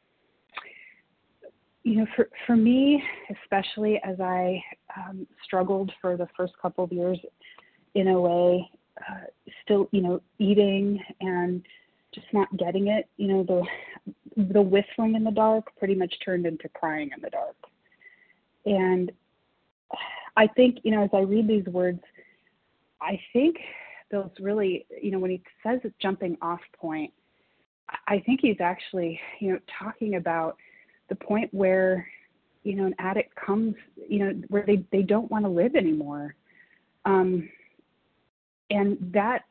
[1.84, 3.02] you know, for for me,
[3.42, 4.62] especially as I
[4.96, 7.18] um, struggled for the first couple of years
[7.94, 9.24] in OA, uh,
[9.64, 11.62] still, you know, eating and
[12.14, 13.08] just not getting it.
[13.16, 13.62] You know, the
[14.38, 17.56] the whistling in the dark pretty much turned into crying in the dark.
[18.64, 19.10] And
[20.36, 22.00] I think, you know, as I read these words,
[23.02, 23.56] I think
[24.10, 27.12] Bill's really, you know, when he says it's jumping off point,
[28.06, 30.56] I think he's actually, you know, talking about
[31.08, 32.06] the point where,
[32.62, 36.36] you know, an addict comes, you know, where they, they don't want to live anymore.
[37.04, 37.48] Um,
[38.70, 39.44] and that,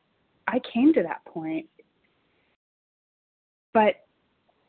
[0.46, 1.66] I came to that point.
[3.74, 3.96] But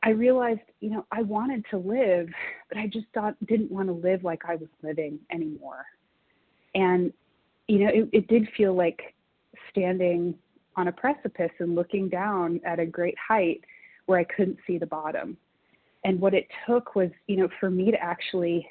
[0.02, 2.30] I realized, you know, I wanted to live,
[2.70, 5.86] but I just thought didn't want to live like I was living anymore.
[6.74, 7.12] And
[7.68, 9.14] you know, it, it did feel like
[9.70, 10.34] standing
[10.76, 13.62] on a precipice and looking down at a great height
[14.08, 15.38] where I couldn't see the bottom.
[16.04, 18.68] And what it took was, you know, for me to actually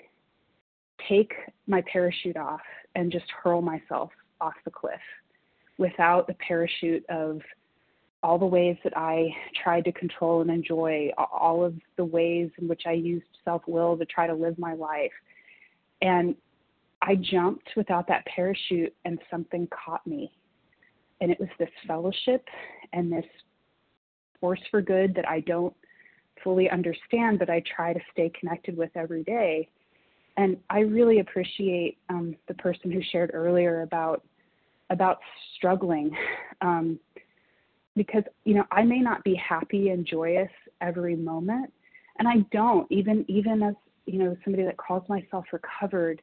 [1.08, 1.32] take
[1.68, 2.60] my parachute off
[2.96, 4.10] and just hurl myself
[4.40, 5.00] off the cliff
[5.78, 7.40] without the parachute of
[8.22, 9.28] all the ways that I
[9.62, 13.96] tried to control and enjoy, all of the ways in which I used self will
[13.96, 15.12] to try to live my life.
[16.02, 16.34] And
[17.00, 20.32] I jumped without that parachute, and something caught me.
[21.20, 22.44] And it was this fellowship
[22.92, 23.24] and this
[24.40, 25.74] force for good that I don't
[26.42, 29.68] fully understand, but I try to stay connected with every day.
[30.36, 34.24] And I really appreciate um, the person who shared earlier about
[34.90, 35.18] about
[35.56, 36.10] struggling.
[36.60, 36.98] Um,
[37.98, 41.72] because you know I may not be happy and joyous every moment,
[42.18, 43.74] and I don't even even as
[44.06, 46.22] you know somebody that calls myself recovered,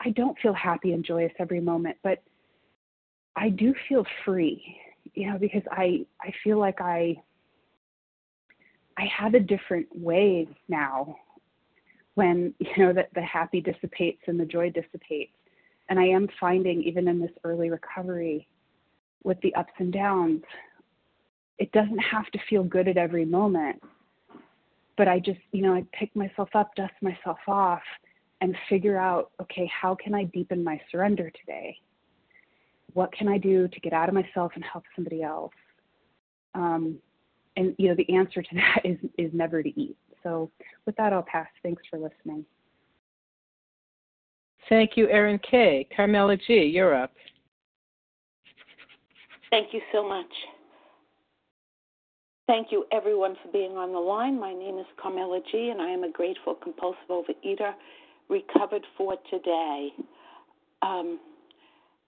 [0.00, 2.22] I don't feel happy and joyous every moment, but
[3.34, 4.62] I do feel free,
[5.14, 7.16] you know, because I I feel like I
[8.96, 11.16] I have a different way now
[12.18, 15.32] when you know that the happy dissipates and the joy dissipates
[15.88, 18.46] and i am finding even in this early recovery
[19.22, 20.42] with the ups and downs
[21.58, 23.82] it doesn't have to feel good at every moment.
[24.96, 27.82] But I just, you know, I pick myself up, dust myself off,
[28.40, 31.76] and figure out, okay, how can I deepen my surrender today?
[32.94, 35.52] What can I do to get out of myself and help somebody else?
[36.54, 36.98] Um,
[37.56, 39.96] and you know, the answer to that is is never to eat.
[40.22, 40.50] So
[40.86, 41.48] with that, I'll pass.
[41.62, 42.44] Thanks for listening.
[44.68, 45.86] Thank you, Erin K.
[45.94, 46.64] Carmela G.
[46.64, 47.12] You're up.
[49.50, 50.26] Thank you so much.
[52.48, 54.40] Thank you, everyone, for being on the line.
[54.40, 57.74] My name is Carmela G., and I am a grateful compulsive overeater
[58.30, 59.90] recovered for today.
[60.80, 61.20] Um,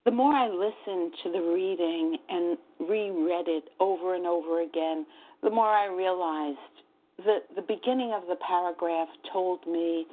[0.07, 5.05] the more I listened to the reading and reread it over and over again,
[5.43, 6.57] the more I realized
[7.27, 10.07] that the beginning of the paragraph told me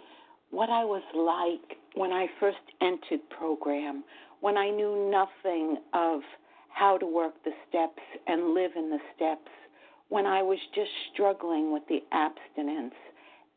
[0.51, 4.03] what I was like when I first entered program,
[4.41, 6.19] when I knew nothing of
[6.67, 9.49] how to work the steps and live in the steps
[10.09, 12.93] when I was just struggling with the abstinence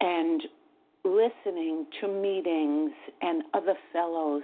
[0.00, 0.42] and
[1.04, 2.92] listening to meetings
[3.22, 4.42] and other fellows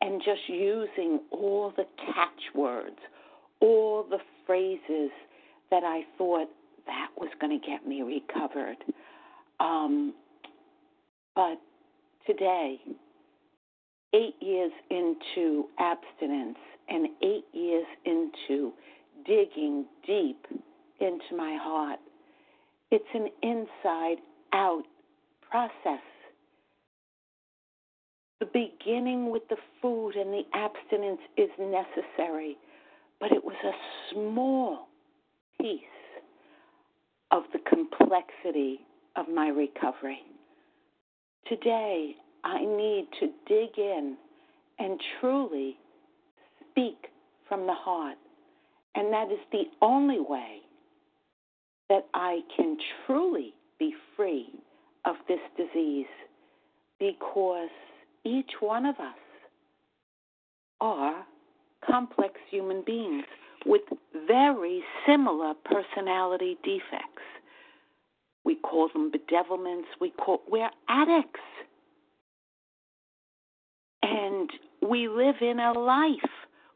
[0.00, 2.98] and just using all the catchwords,
[3.60, 5.10] all the phrases
[5.70, 6.48] that I thought
[6.86, 8.78] that was going to get me recovered.
[9.60, 10.14] Um,
[11.36, 11.60] but
[12.26, 12.80] today,
[14.14, 18.72] eight years into abstinence and eight years into
[19.24, 20.44] digging deep
[21.02, 21.98] into my heart.
[22.90, 24.16] It's an inside
[24.52, 24.84] out
[25.50, 26.02] process.
[28.40, 32.56] The beginning with the food and the abstinence is necessary,
[33.20, 34.88] but it was a small
[35.60, 35.80] piece
[37.30, 38.80] of the complexity
[39.16, 40.20] of my recovery.
[41.48, 44.16] Today, I need to dig in
[44.78, 45.76] and truly
[46.70, 47.08] speak
[47.48, 48.16] from the heart.
[48.94, 50.60] And that is the only way
[51.92, 54.48] that I can truly be free
[55.04, 56.06] of this disease
[56.98, 57.68] because
[58.24, 59.14] each one of us
[60.80, 61.26] are
[61.86, 63.24] complex human beings
[63.66, 63.82] with
[64.26, 67.26] very similar personality defects.
[68.42, 69.84] We call them bedevilments.
[70.00, 71.40] We call we're addicts.
[74.02, 74.48] And
[74.80, 76.14] we live in a life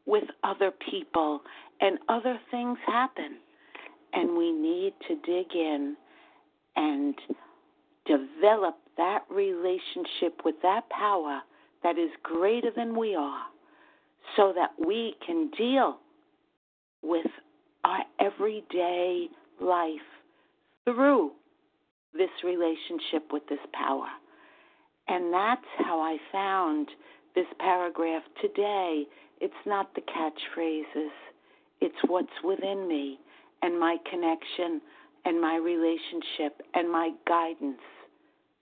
[0.04, 1.40] with other people
[1.80, 3.38] and other things happen.
[4.12, 5.96] And we need to dig in
[6.76, 7.14] and
[8.07, 11.42] develop that relationship with that power
[11.82, 13.44] that is greater than we are
[14.36, 15.98] so that we can deal
[17.02, 17.26] with
[17.84, 19.28] our everyday
[19.61, 20.00] life
[20.84, 21.30] through
[22.14, 24.09] this relationship with this power.
[25.09, 26.88] And that's how I found
[27.34, 29.04] this paragraph today.
[29.40, 31.11] It's not the catchphrases,
[31.80, 33.18] it's what's within me
[33.66, 34.80] and my connection
[35.24, 37.80] and my relationship and my guidance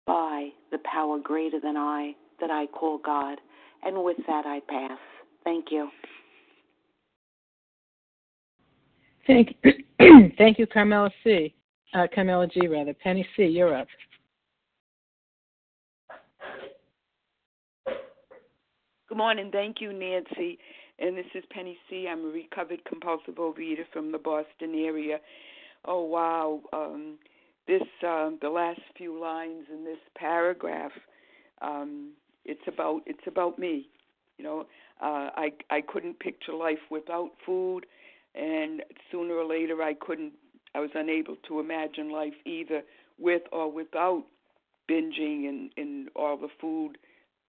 [0.07, 3.37] by the power greater than I that I call God.
[3.83, 4.97] And with that, I pass.
[5.43, 5.89] Thank you.
[9.27, 9.55] Thank,
[10.37, 11.53] thank you, Carmela C.
[11.93, 12.67] Uh, Carmela G.
[12.67, 13.43] Rather, Penny C.
[13.43, 13.87] You're up.
[19.09, 19.49] Good morning.
[19.51, 20.57] Thank you, Nancy.
[20.99, 22.07] And this is Penny C.
[22.07, 25.19] I'm a recovered compulsive overeater from the Boston area.
[25.85, 27.17] Oh wow, um,
[27.67, 30.91] this um, the last few lines in this paragraph.
[31.61, 32.11] Um,
[32.45, 33.89] it's about it's about me.
[34.37, 34.59] You know,
[35.01, 37.85] uh, I I couldn't picture life without food,
[38.35, 40.33] and sooner or later I couldn't.
[40.75, 42.81] I was unable to imagine life either
[43.19, 44.23] with or without
[44.89, 46.97] binging and and all the food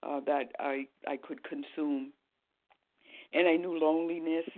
[0.02, 2.12] uh, that I I could consume.
[3.34, 4.48] And I knew loneliness.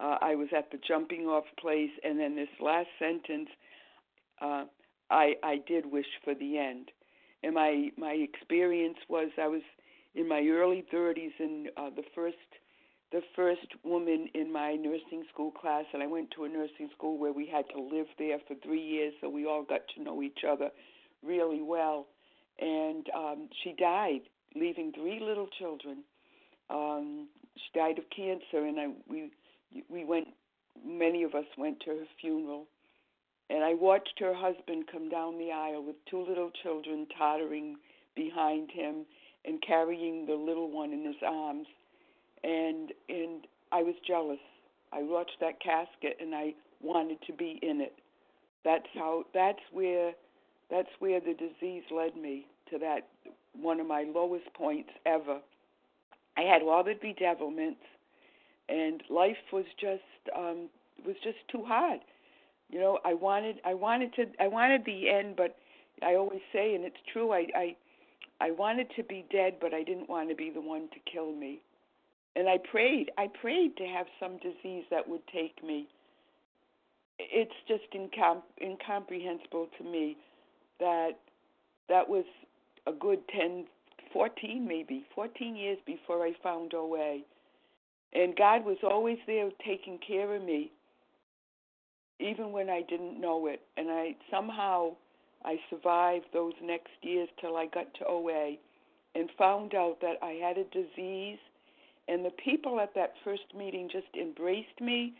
[0.00, 3.48] Uh, I was at the jumping off place, and then this last sentence,
[4.40, 4.64] uh,
[5.10, 6.90] I I did wish for the end.
[7.42, 9.62] And my my experience was I was
[10.14, 12.36] in my early 30s, and uh, the first
[13.12, 17.16] the first woman in my nursing school class, and I went to a nursing school
[17.16, 20.20] where we had to live there for three years, so we all got to know
[20.22, 20.70] each other
[21.22, 22.08] really well.
[22.58, 24.22] And um, she died,
[24.56, 26.02] leaving three little children.
[26.70, 29.30] Um, she died of cancer, and I we
[29.88, 30.28] we went.
[30.84, 32.66] Many of us went to her funeral,
[33.48, 37.76] and I watched her husband come down the aisle with two little children tottering
[38.16, 39.06] behind him
[39.44, 41.66] and carrying the little one in his arms,
[42.42, 44.40] and and I was jealous.
[44.92, 47.94] I watched that casket and I wanted to be in it.
[48.64, 49.24] That's how.
[49.34, 50.12] That's where.
[50.70, 53.06] That's where the disease led me to that
[53.60, 55.40] one of my lowest points ever.
[56.36, 57.76] I had all the bedevilments,
[58.68, 60.02] and life was just
[60.36, 60.68] um,
[61.06, 62.00] was just too hard.
[62.70, 65.56] You know, I wanted I wanted to I wanted the end, but
[66.02, 67.76] I always say, and it's true, I I
[68.40, 71.32] I wanted to be dead, but I didn't want to be the one to kill
[71.32, 71.60] me.
[72.36, 73.10] And I prayed.
[73.16, 75.86] I prayed to have some disease that would take me.
[77.18, 80.16] It's just incom- incomprehensible to me
[80.80, 81.12] that
[81.88, 82.24] that was
[82.86, 83.66] a good 10,
[84.14, 87.18] 14 maybe, 14 years before I found OA.
[88.14, 90.70] And God was always there taking care of me,
[92.20, 93.60] even when I didn't know it.
[93.76, 94.92] And I somehow
[95.44, 98.54] I survived those next years till I got to OA
[99.16, 101.38] and found out that I had a disease.
[102.06, 105.14] And the people at that first meeting just embraced me,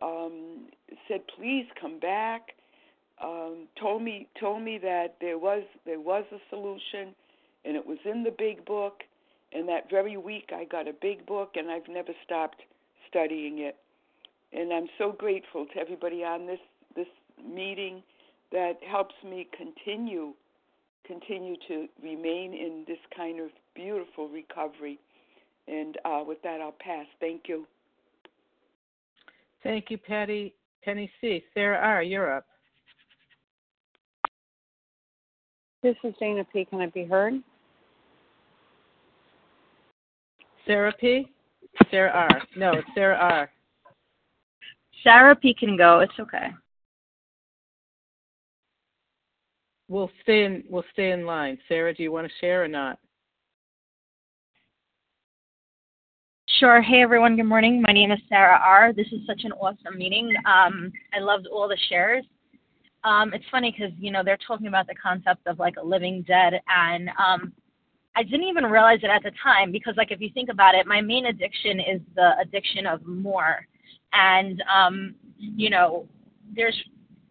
[0.00, 0.68] um,
[1.06, 2.54] said, "Please come back."
[3.18, 7.14] Um, told me told me that there was there was a solution,
[7.66, 9.02] and it was in the big book.
[9.52, 12.62] And that very week, I got a big book, and I've never stopped
[13.08, 13.76] studying it.
[14.52, 16.60] And I'm so grateful to everybody on this
[16.94, 17.06] this
[17.46, 18.02] meeting
[18.52, 20.32] that helps me continue
[21.06, 24.98] continue to remain in this kind of beautiful recovery.
[25.68, 27.06] And uh, with that, I'll pass.
[27.20, 27.66] Thank you.
[29.62, 30.54] Thank you, Patty.
[30.84, 31.42] Penny C.
[31.54, 32.02] Sarah R.
[32.02, 32.46] You're up.
[35.82, 36.64] This is Dana P.
[36.64, 37.34] Can I be heard?
[40.66, 41.28] Sarah P.
[41.90, 42.42] Sarah R.
[42.56, 43.50] No, it's Sarah R.
[45.02, 46.00] Sarah P can go.
[46.00, 46.48] It's okay.
[49.88, 50.64] We'll stay in.
[50.68, 51.58] We'll stay in line.
[51.68, 52.98] Sarah, do you want to share or not?
[56.58, 56.82] Sure.
[56.82, 57.36] Hey, everyone.
[57.36, 57.82] Good morning.
[57.82, 58.92] My name is Sarah R.
[58.92, 60.34] This is such an awesome meeting.
[60.46, 62.24] Um, I loved all the shares.
[63.04, 66.24] Um, it's funny because you know they're talking about the concept of like a living
[66.26, 67.52] dead, and um,
[68.16, 70.86] I didn't even realize it at the time because like if you think about it,
[70.86, 73.66] my main addiction is the addiction of more,
[74.12, 76.08] and um, you know
[76.54, 76.76] there's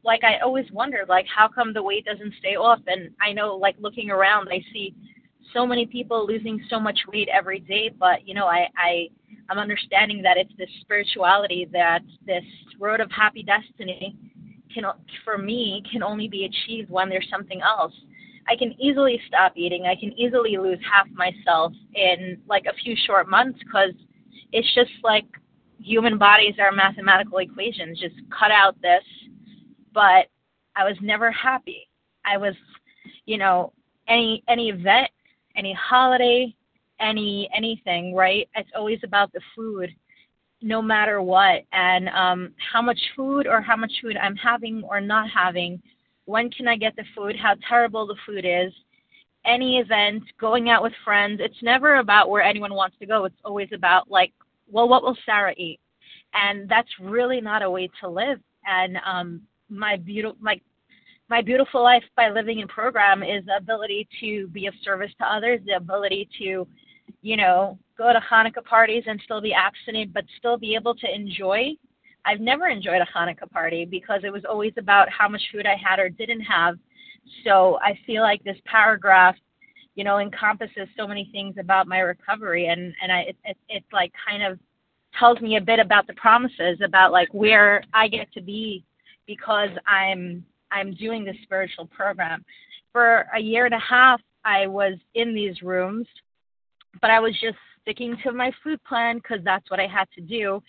[0.04, 3.56] like I always wondered like how come the weight doesn't stay off, and I know
[3.56, 4.94] like looking around I see
[5.54, 9.08] so many people losing so much weight every day, but you know, I, I
[9.50, 12.44] I'm understanding that it's this spirituality that this
[12.80, 14.16] road of happy destiny
[14.74, 14.84] can
[15.24, 17.94] for me can only be achieved when there's something else.
[18.48, 19.86] I can easily stop eating.
[19.86, 23.94] I can easily lose half myself in like a few short months because
[24.52, 25.26] it's just like
[25.80, 28.00] human bodies are mathematical equations.
[28.00, 29.04] Just cut out this.
[29.94, 30.28] But
[30.76, 31.90] I was never happy.
[32.26, 32.54] I was,
[33.26, 33.74] you know,
[34.08, 35.10] any any event
[35.56, 36.54] any holiday,
[37.00, 38.48] any anything, right?
[38.56, 39.90] It's always about the food,
[40.62, 45.02] no matter what, and um, how much food or how much food I'm having or
[45.02, 45.82] not having.
[46.26, 47.36] When can I get the food?
[47.36, 48.74] How terrible the food is.
[49.46, 51.40] Any event, going out with friends.
[51.44, 53.26] It's never about where anyone wants to go.
[53.26, 54.34] It's always about like,
[54.70, 55.80] well, what will Sarah eat?
[56.34, 58.40] And that's really not a way to live.
[58.66, 60.60] And um, my beautiful, my
[61.30, 65.26] my beautiful life by living in program is the ability to be of service to
[65.26, 66.68] others, the ability to,
[67.22, 71.14] you know, go to Hanukkah parties and still be abstinent, but still be able to
[71.14, 71.72] enjoy.
[72.26, 75.76] I've never enjoyed a Hanukkah party because it was always about how much food I
[75.76, 76.78] had or didn't have.
[77.44, 79.36] So I feel like this paragraph,
[79.96, 83.94] you know, encompasses so many things about my recovery, and and I it, it, it's
[83.94, 84.60] like kind of
[85.18, 88.84] tells me a bit about the promises about like where I get to be
[89.28, 92.44] because I'm I'm doing this spiritual program.
[92.92, 96.08] For a year and a half, I was in these rooms,
[97.02, 100.22] but I was just sticking to my food plan because that's what I had to
[100.22, 100.62] do.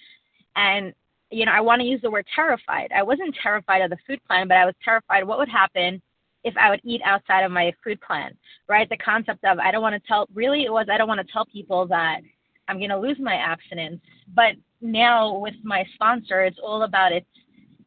[0.55, 0.93] And,
[1.31, 2.91] you know, I want to use the word terrified.
[2.95, 6.01] I wasn't terrified of the food plan, but I was terrified what would happen
[6.45, 8.37] if I would eat outside of my food plan,
[8.69, 8.89] right?
[8.89, 11.33] The concept of I don't want to tell, really, it was I don't want to
[11.33, 12.21] tell people that
[12.69, 14.01] I'm going to lose my abstinence.
[14.35, 17.27] But now with my sponsor, it's all about it's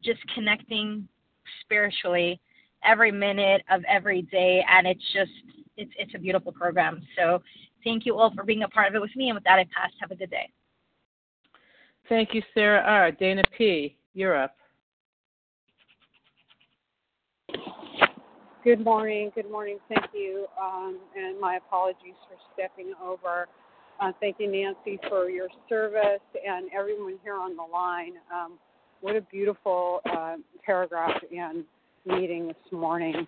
[0.04, 1.08] just connecting
[1.62, 2.40] spiritually
[2.84, 5.32] every minute of every day and it's just
[5.78, 7.42] it's it's a beautiful program so
[7.84, 9.64] thank you all for being a part of it with me and with that i
[9.66, 10.50] pass have a good day
[12.10, 14.56] thank you sarah r dana p you're up
[18.64, 23.48] good morning good morning thank you um, and my apologies for stepping over
[24.02, 28.58] uh, thank you nancy for your service and everyone here on the line um,
[29.02, 30.36] what a beautiful uh,
[30.66, 31.64] paragraph and
[32.06, 33.28] meeting this morning.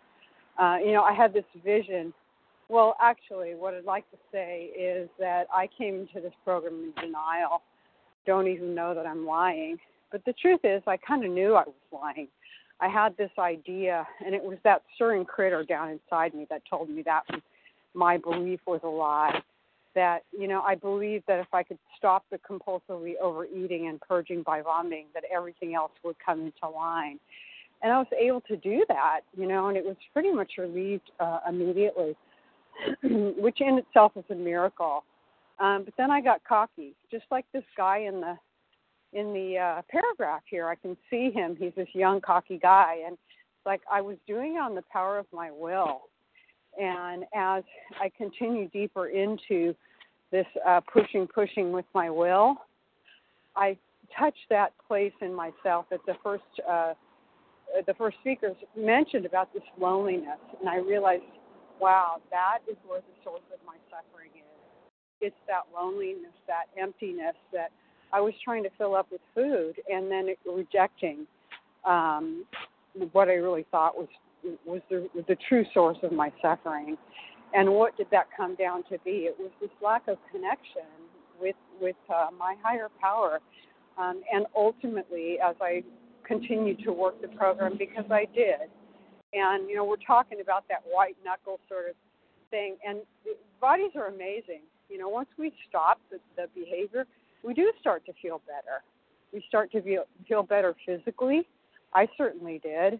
[0.57, 2.13] Uh, you know, I had this vision.
[2.69, 7.03] Well, actually, what I'd like to say is that I came into this program in
[7.03, 7.61] denial.
[8.25, 9.77] Don't even know that I'm lying.
[10.11, 12.27] But the truth is, I kind of knew I was lying.
[12.79, 16.89] I had this idea, and it was that stirring critter down inside me that told
[16.89, 17.23] me that
[17.93, 19.41] my belief was a lie
[19.95, 24.43] that you know I believed that if I could stop the compulsively overeating and purging
[24.43, 27.19] by vomiting, that everything else would come into line.
[27.83, 31.09] And I was able to do that, you know, and it was pretty much relieved
[31.19, 32.15] uh, immediately,
[33.03, 35.03] which in itself is a miracle.
[35.61, 38.37] Um, but then I got cocky, just like this guy in the
[39.13, 40.67] in the uh, paragraph here.
[40.67, 43.17] I can see him; he's this young, cocky guy, and
[43.65, 46.01] like I was doing it on the power of my will
[46.79, 47.63] and as
[47.99, 49.75] I continue deeper into
[50.31, 52.55] this uh, pushing, pushing with my will,
[53.55, 53.77] I
[54.17, 56.93] touch that place in myself that the first uh,
[57.87, 61.23] the first speakers mentioned about this loneliness, and I realized,
[61.79, 64.40] wow, that is where the source of my suffering.
[65.21, 67.71] It's that loneliness, that emptiness that
[68.13, 71.25] I was trying to fill up with food, and then rejecting
[71.85, 72.45] um,
[73.13, 74.07] what I really thought was
[74.65, 76.97] was the, the true source of my suffering.
[77.53, 79.27] And what did that come down to be?
[79.29, 80.89] It was this lack of connection
[81.39, 83.39] with with uh, my higher power.
[83.97, 85.83] Um, and ultimately, as I
[86.23, 88.71] continued to work the program, because I did,
[89.33, 91.95] and you know, we're talking about that white knuckle sort of
[92.49, 92.99] thing, and
[93.59, 94.61] bodies are amazing.
[94.91, 97.05] You know, once we stop the, the behavior,
[97.43, 98.83] we do start to feel better.
[99.31, 101.47] We start to feel feel better physically.
[101.93, 102.99] I certainly did.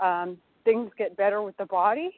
[0.00, 2.10] Um, things get better with the body,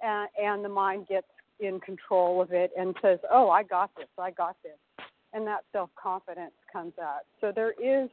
[0.00, 1.26] and, and the mind gets
[1.60, 4.08] in control of it and says, "Oh, I got this.
[4.18, 7.20] I got this," and that self confidence comes out.
[7.40, 8.10] So there is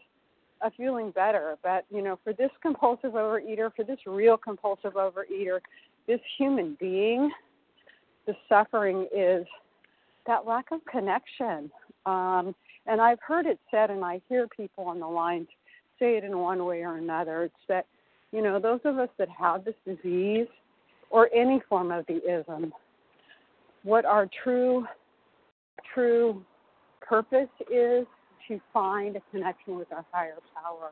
[0.62, 1.58] a feeling better.
[1.64, 5.60] But you know, for this compulsive overeater, for this real compulsive overeater,
[6.08, 7.32] this human being,
[8.28, 9.46] the suffering is
[10.28, 11.72] that lack of connection.
[12.06, 12.56] Um,
[12.86, 15.48] and I've heard it said, and I hear people on the line
[16.00, 17.44] say it in one way or another.
[17.44, 17.86] It's that,
[18.32, 20.48] you know, those of us that have this disease
[21.10, 22.74] or any form of the ism,
[23.84, 24.86] what our true,
[25.94, 26.44] true
[27.02, 28.06] purpose is
[28.48, 30.92] to find a connection with our higher power.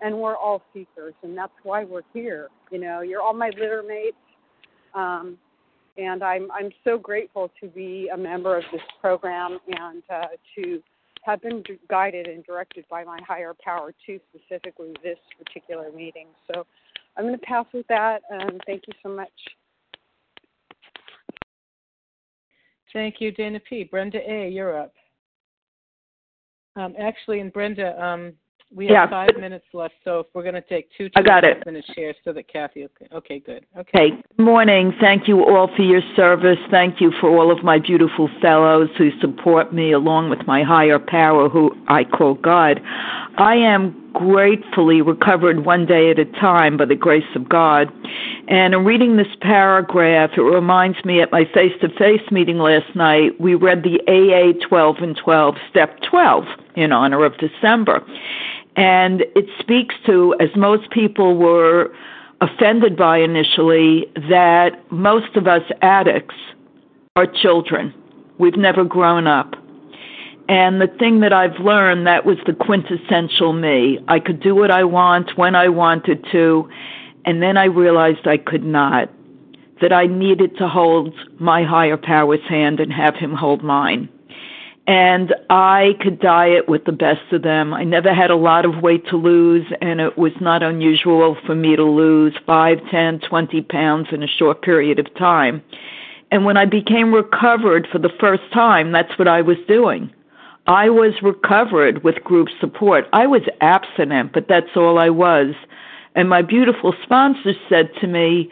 [0.00, 2.48] And we're all seekers, and that's why we're here.
[2.70, 4.16] You know, you're all my litter mates.
[4.94, 5.38] Um,
[5.98, 10.26] and I'm I'm so grateful to be a member of this program and uh,
[10.56, 10.82] to
[11.22, 16.28] have been guided and directed by my higher power to specifically this particular meeting.
[16.52, 16.66] So
[17.16, 19.28] I'm going to pass with that, and thank you so much.
[22.92, 23.84] Thank you, Dana P.
[23.84, 24.94] Brenda A., you're up.
[26.76, 28.34] Um, actually, and Brenda, um,
[28.74, 29.06] we have Yeah.
[29.06, 31.64] five minutes left, so if we're going to take two, I got it.
[31.66, 32.88] minute shares so that Kathy.
[33.12, 33.64] Okay, good.
[33.76, 34.06] Okay.
[34.06, 34.92] Okay, good morning.
[35.00, 36.58] Thank you all for your service.
[36.70, 40.98] Thank you for all of my beautiful fellows who support me along with my higher
[40.98, 42.80] power, who I call God.
[43.38, 47.92] I am gratefully recovered one day at a time by the grace of God.
[48.48, 52.96] And in reading this paragraph, it reminds me at my face to face meeting last
[52.96, 56.44] night, we read the AA 12 and 12, step 12,
[56.76, 58.02] in honor of December.
[58.74, 61.94] And it speaks to, as most people were
[62.40, 66.36] offended by initially, that most of us addicts
[67.16, 67.92] are children.
[68.38, 69.55] We've never grown up.
[70.48, 73.98] And the thing that I've learned that was the quintessential me.
[74.06, 76.68] I could do what I want when I wanted to,
[77.24, 79.10] and then I realized I could not.
[79.80, 84.08] That I needed to hold my higher power's hand and have him hold mine.
[84.86, 87.74] And I could diet with the best of them.
[87.74, 91.56] I never had a lot of weight to lose, and it was not unusual for
[91.56, 95.60] me to lose five, ten, twenty pounds in a short period of time.
[96.30, 100.12] And when I became recovered for the first time, that's what I was doing.
[100.66, 103.06] I was recovered with group support.
[103.12, 105.54] I was abstinent, but that's all I was.
[106.14, 108.50] And my beautiful sponsor said to me,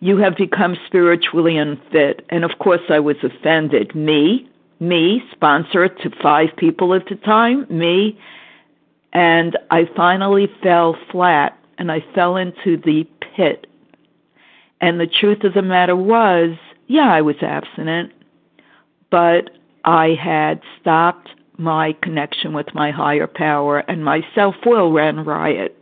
[0.00, 2.26] You have become spiritually unfit.
[2.28, 3.94] And of course, I was offended.
[3.94, 4.48] Me,
[4.80, 8.18] me, sponsor to five people at the time, me.
[9.14, 13.66] And I finally fell flat and I fell into the pit.
[14.82, 18.12] And the truth of the matter was, yeah, I was abstinent,
[19.10, 19.50] but
[19.84, 25.76] I had stopped my connection with my higher power and my self will ran riot.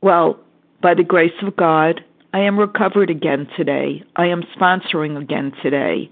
[0.00, 0.38] Well,
[0.80, 4.02] by the grace of God, I am recovered again today.
[4.16, 6.10] I am sponsoring again today.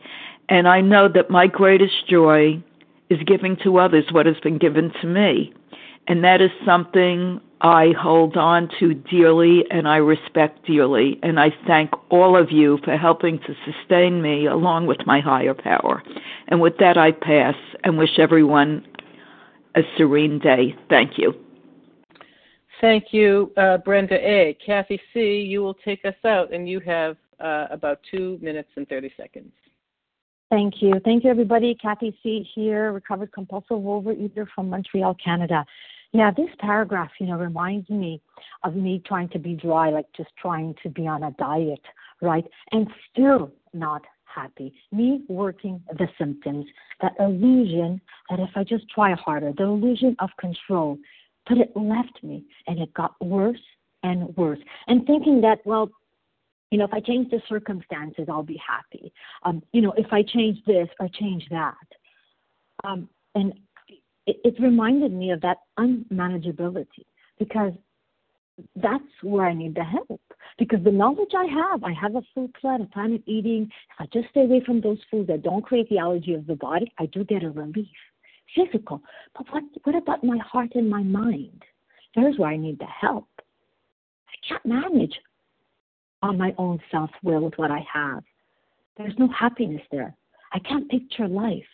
[0.48, 2.62] And I know that my greatest joy
[3.08, 5.52] is giving to others what has been given to me.
[6.06, 11.18] And that is something I hold on to dearly and I respect dearly.
[11.22, 15.54] And I thank all of you for helping to sustain me along with my higher
[15.54, 16.02] power.
[16.48, 17.54] And with that, I pass
[17.84, 18.86] and wish everyone
[19.74, 20.74] a serene day.
[20.88, 21.34] Thank you.
[22.80, 24.56] Thank you, uh, Brenda A.
[24.64, 28.88] Kathy C., you will take us out, and you have uh, about two minutes and
[28.88, 29.52] 30 seconds.
[30.50, 30.94] Thank you.
[31.04, 31.74] Thank you, everybody.
[31.74, 32.48] Kathy C.
[32.54, 35.64] here, recovered compulsive overeater from Montreal, Canada.
[36.12, 38.20] Yeah, this paragraph, you know, reminds me
[38.64, 41.82] of me trying to be dry, like just trying to be on a diet,
[42.20, 42.44] right?
[42.72, 44.74] And still not happy.
[44.90, 46.66] Me working the symptoms,
[47.00, 50.98] that illusion that if I just try harder, the illusion of control.
[51.48, 53.62] But it left me and it got worse
[54.02, 54.58] and worse.
[54.88, 55.90] And thinking that, well,
[56.70, 59.12] you know, if I change the circumstances, I'll be happy.
[59.42, 61.74] Um, you know, if I change this or change that.
[62.84, 63.54] Um, and
[64.30, 67.04] it, it reminded me of that unmanageability
[67.38, 67.72] because
[68.76, 70.20] that's where I need the help.
[70.58, 73.64] Because the knowledge I have, I have a full plan, a plan of eating.
[73.64, 76.54] If I just stay away from those foods that don't create the allergy of the
[76.54, 77.86] body, I do get a relief.
[78.54, 79.00] Physical.
[79.36, 81.62] But what what about my heart and my mind?
[82.14, 83.28] There's where I need the help.
[83.38, 85.14] I can't manage
[86.22, 88.24] on my own self will with what I have.
[88.98, 90.14] There's no happiness there.
[90.52, 91.70] I can't picture life,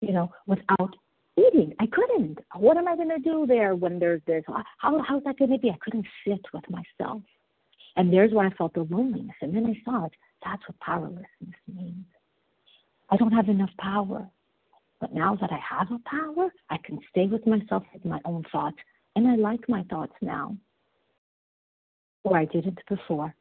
[0.00, 0.96] you know, without
[1.36, 1.74] eating.
[1.80, 2.38] I couldn't.
[2.56, 4.44] What am I going to do there when there's this?
[4.48, 5.70] Uh, how how's that going to be?
[5.70, 7.22] I couldn't sit with myself,
[7.96, 9.36] and there's where I felt the loneliness.
[9.40, 10.12] And then I saw it.
[10.44, 12.04] That's what powerlessness means.
[13.10, 14.26] I don't have enough power,
[15.00, 18.44] but now that I have a power, I can stay with myself with my own
[18.50, 18.78] thoughts,
[19.16, 20.56] and I like my thoughts now.
[22.24, 23.34] Or I didn't before.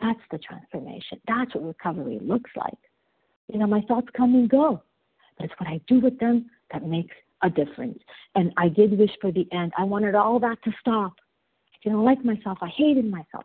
[0.00, 1.20] That's the transformation.
[1.26, 2.78] That's what recovery looks like.
[3.52, 4.82] You know, my thoughts come and go,
[5.36, 7.98] but it's what I do with them that makes a difference.
[8.34, 9.72] And I did wish for the end.
[9.78, 11.14] I wanted all that to stop.
[11.74, 12.58] I didn't like myself.
[12.60, 13.44] I hated myself.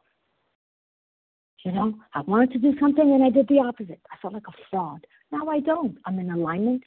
[1.64, 4.02] You know, I wanted to do something and I did the opposite.
[4.12, 5.06] I felt like a fraud.
[5.32, 5.98] Now I don't.
[6.06, 6.84] I'm in alignment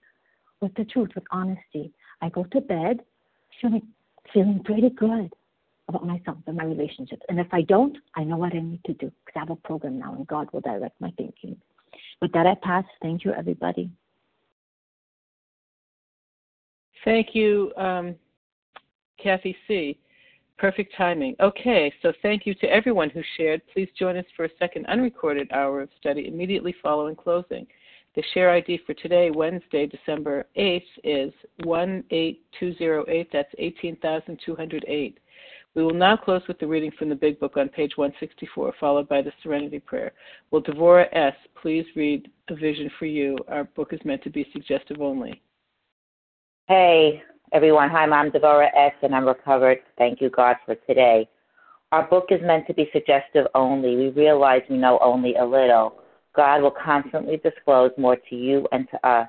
[0.61, 1.93] with the truth, with honesty.
[2.21, 3.01] I go to bed
[3.61, 3.89] feeling
[4.33, 5.33] feeling pretty good
[5.89, 7.23] about myself and my relationships.
[7.29, 9.57] And if I don't, I know what I need to do because I have a
[9.57, 11.57] program now and God will direct my thinking.
[12.21, 12.85] With that, I pass.
[13.01, 13.91] Thank you, everybody.
[17.07, 18.17] Thank you, um,
[19.23, 19.97] Kathy C.
[20.59, 21.37] Perfect timing.
[21.39, 23.63] Okay, so thank you to everyone who shared.
[23.73, 27.65] Please join us for a second unrecorded hour of study immediately following closing.
[28.17, 33.29] The share ID for today, Wednesday, December 8th, is 18208.
[33.33, 35.19] That's 18,208.
[35.77, 39.09] We will now close with the reading from the Big Book on page 164, followed
[39.09, 40.11] by the Serenity Prayer.
[40.51, 41.35] Will Devora S.
[41.63, 43.39] please read A Vision for You?
[43.47, 45.41] Our book is meant to be suggestive only.
[46.69, 47.91] Hey, everyone.
[47.91, 49.79] Hi, I'm Devora S., and I'm recovered.
[49.99, 51.29] Thank you, God, for today.
[51.93, 53.95] Our book is meant to be suggestive only.
[53.95, 56.01] We realize we know only a little.
[56.35, 59.29] God will constantly disclose more to you and to us.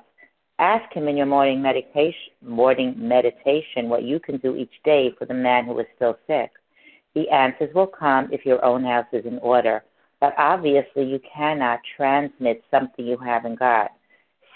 [0.58, 5.24] Ask Him in your morning meditation, morning meditation what you can do each day for
[5.24, 6.50] the man who is still sick.
[7.14, 9.84] The answers will come if your own house is in order.
[10.20, 13.92] But obviously, you cannot transmit something you haven't got.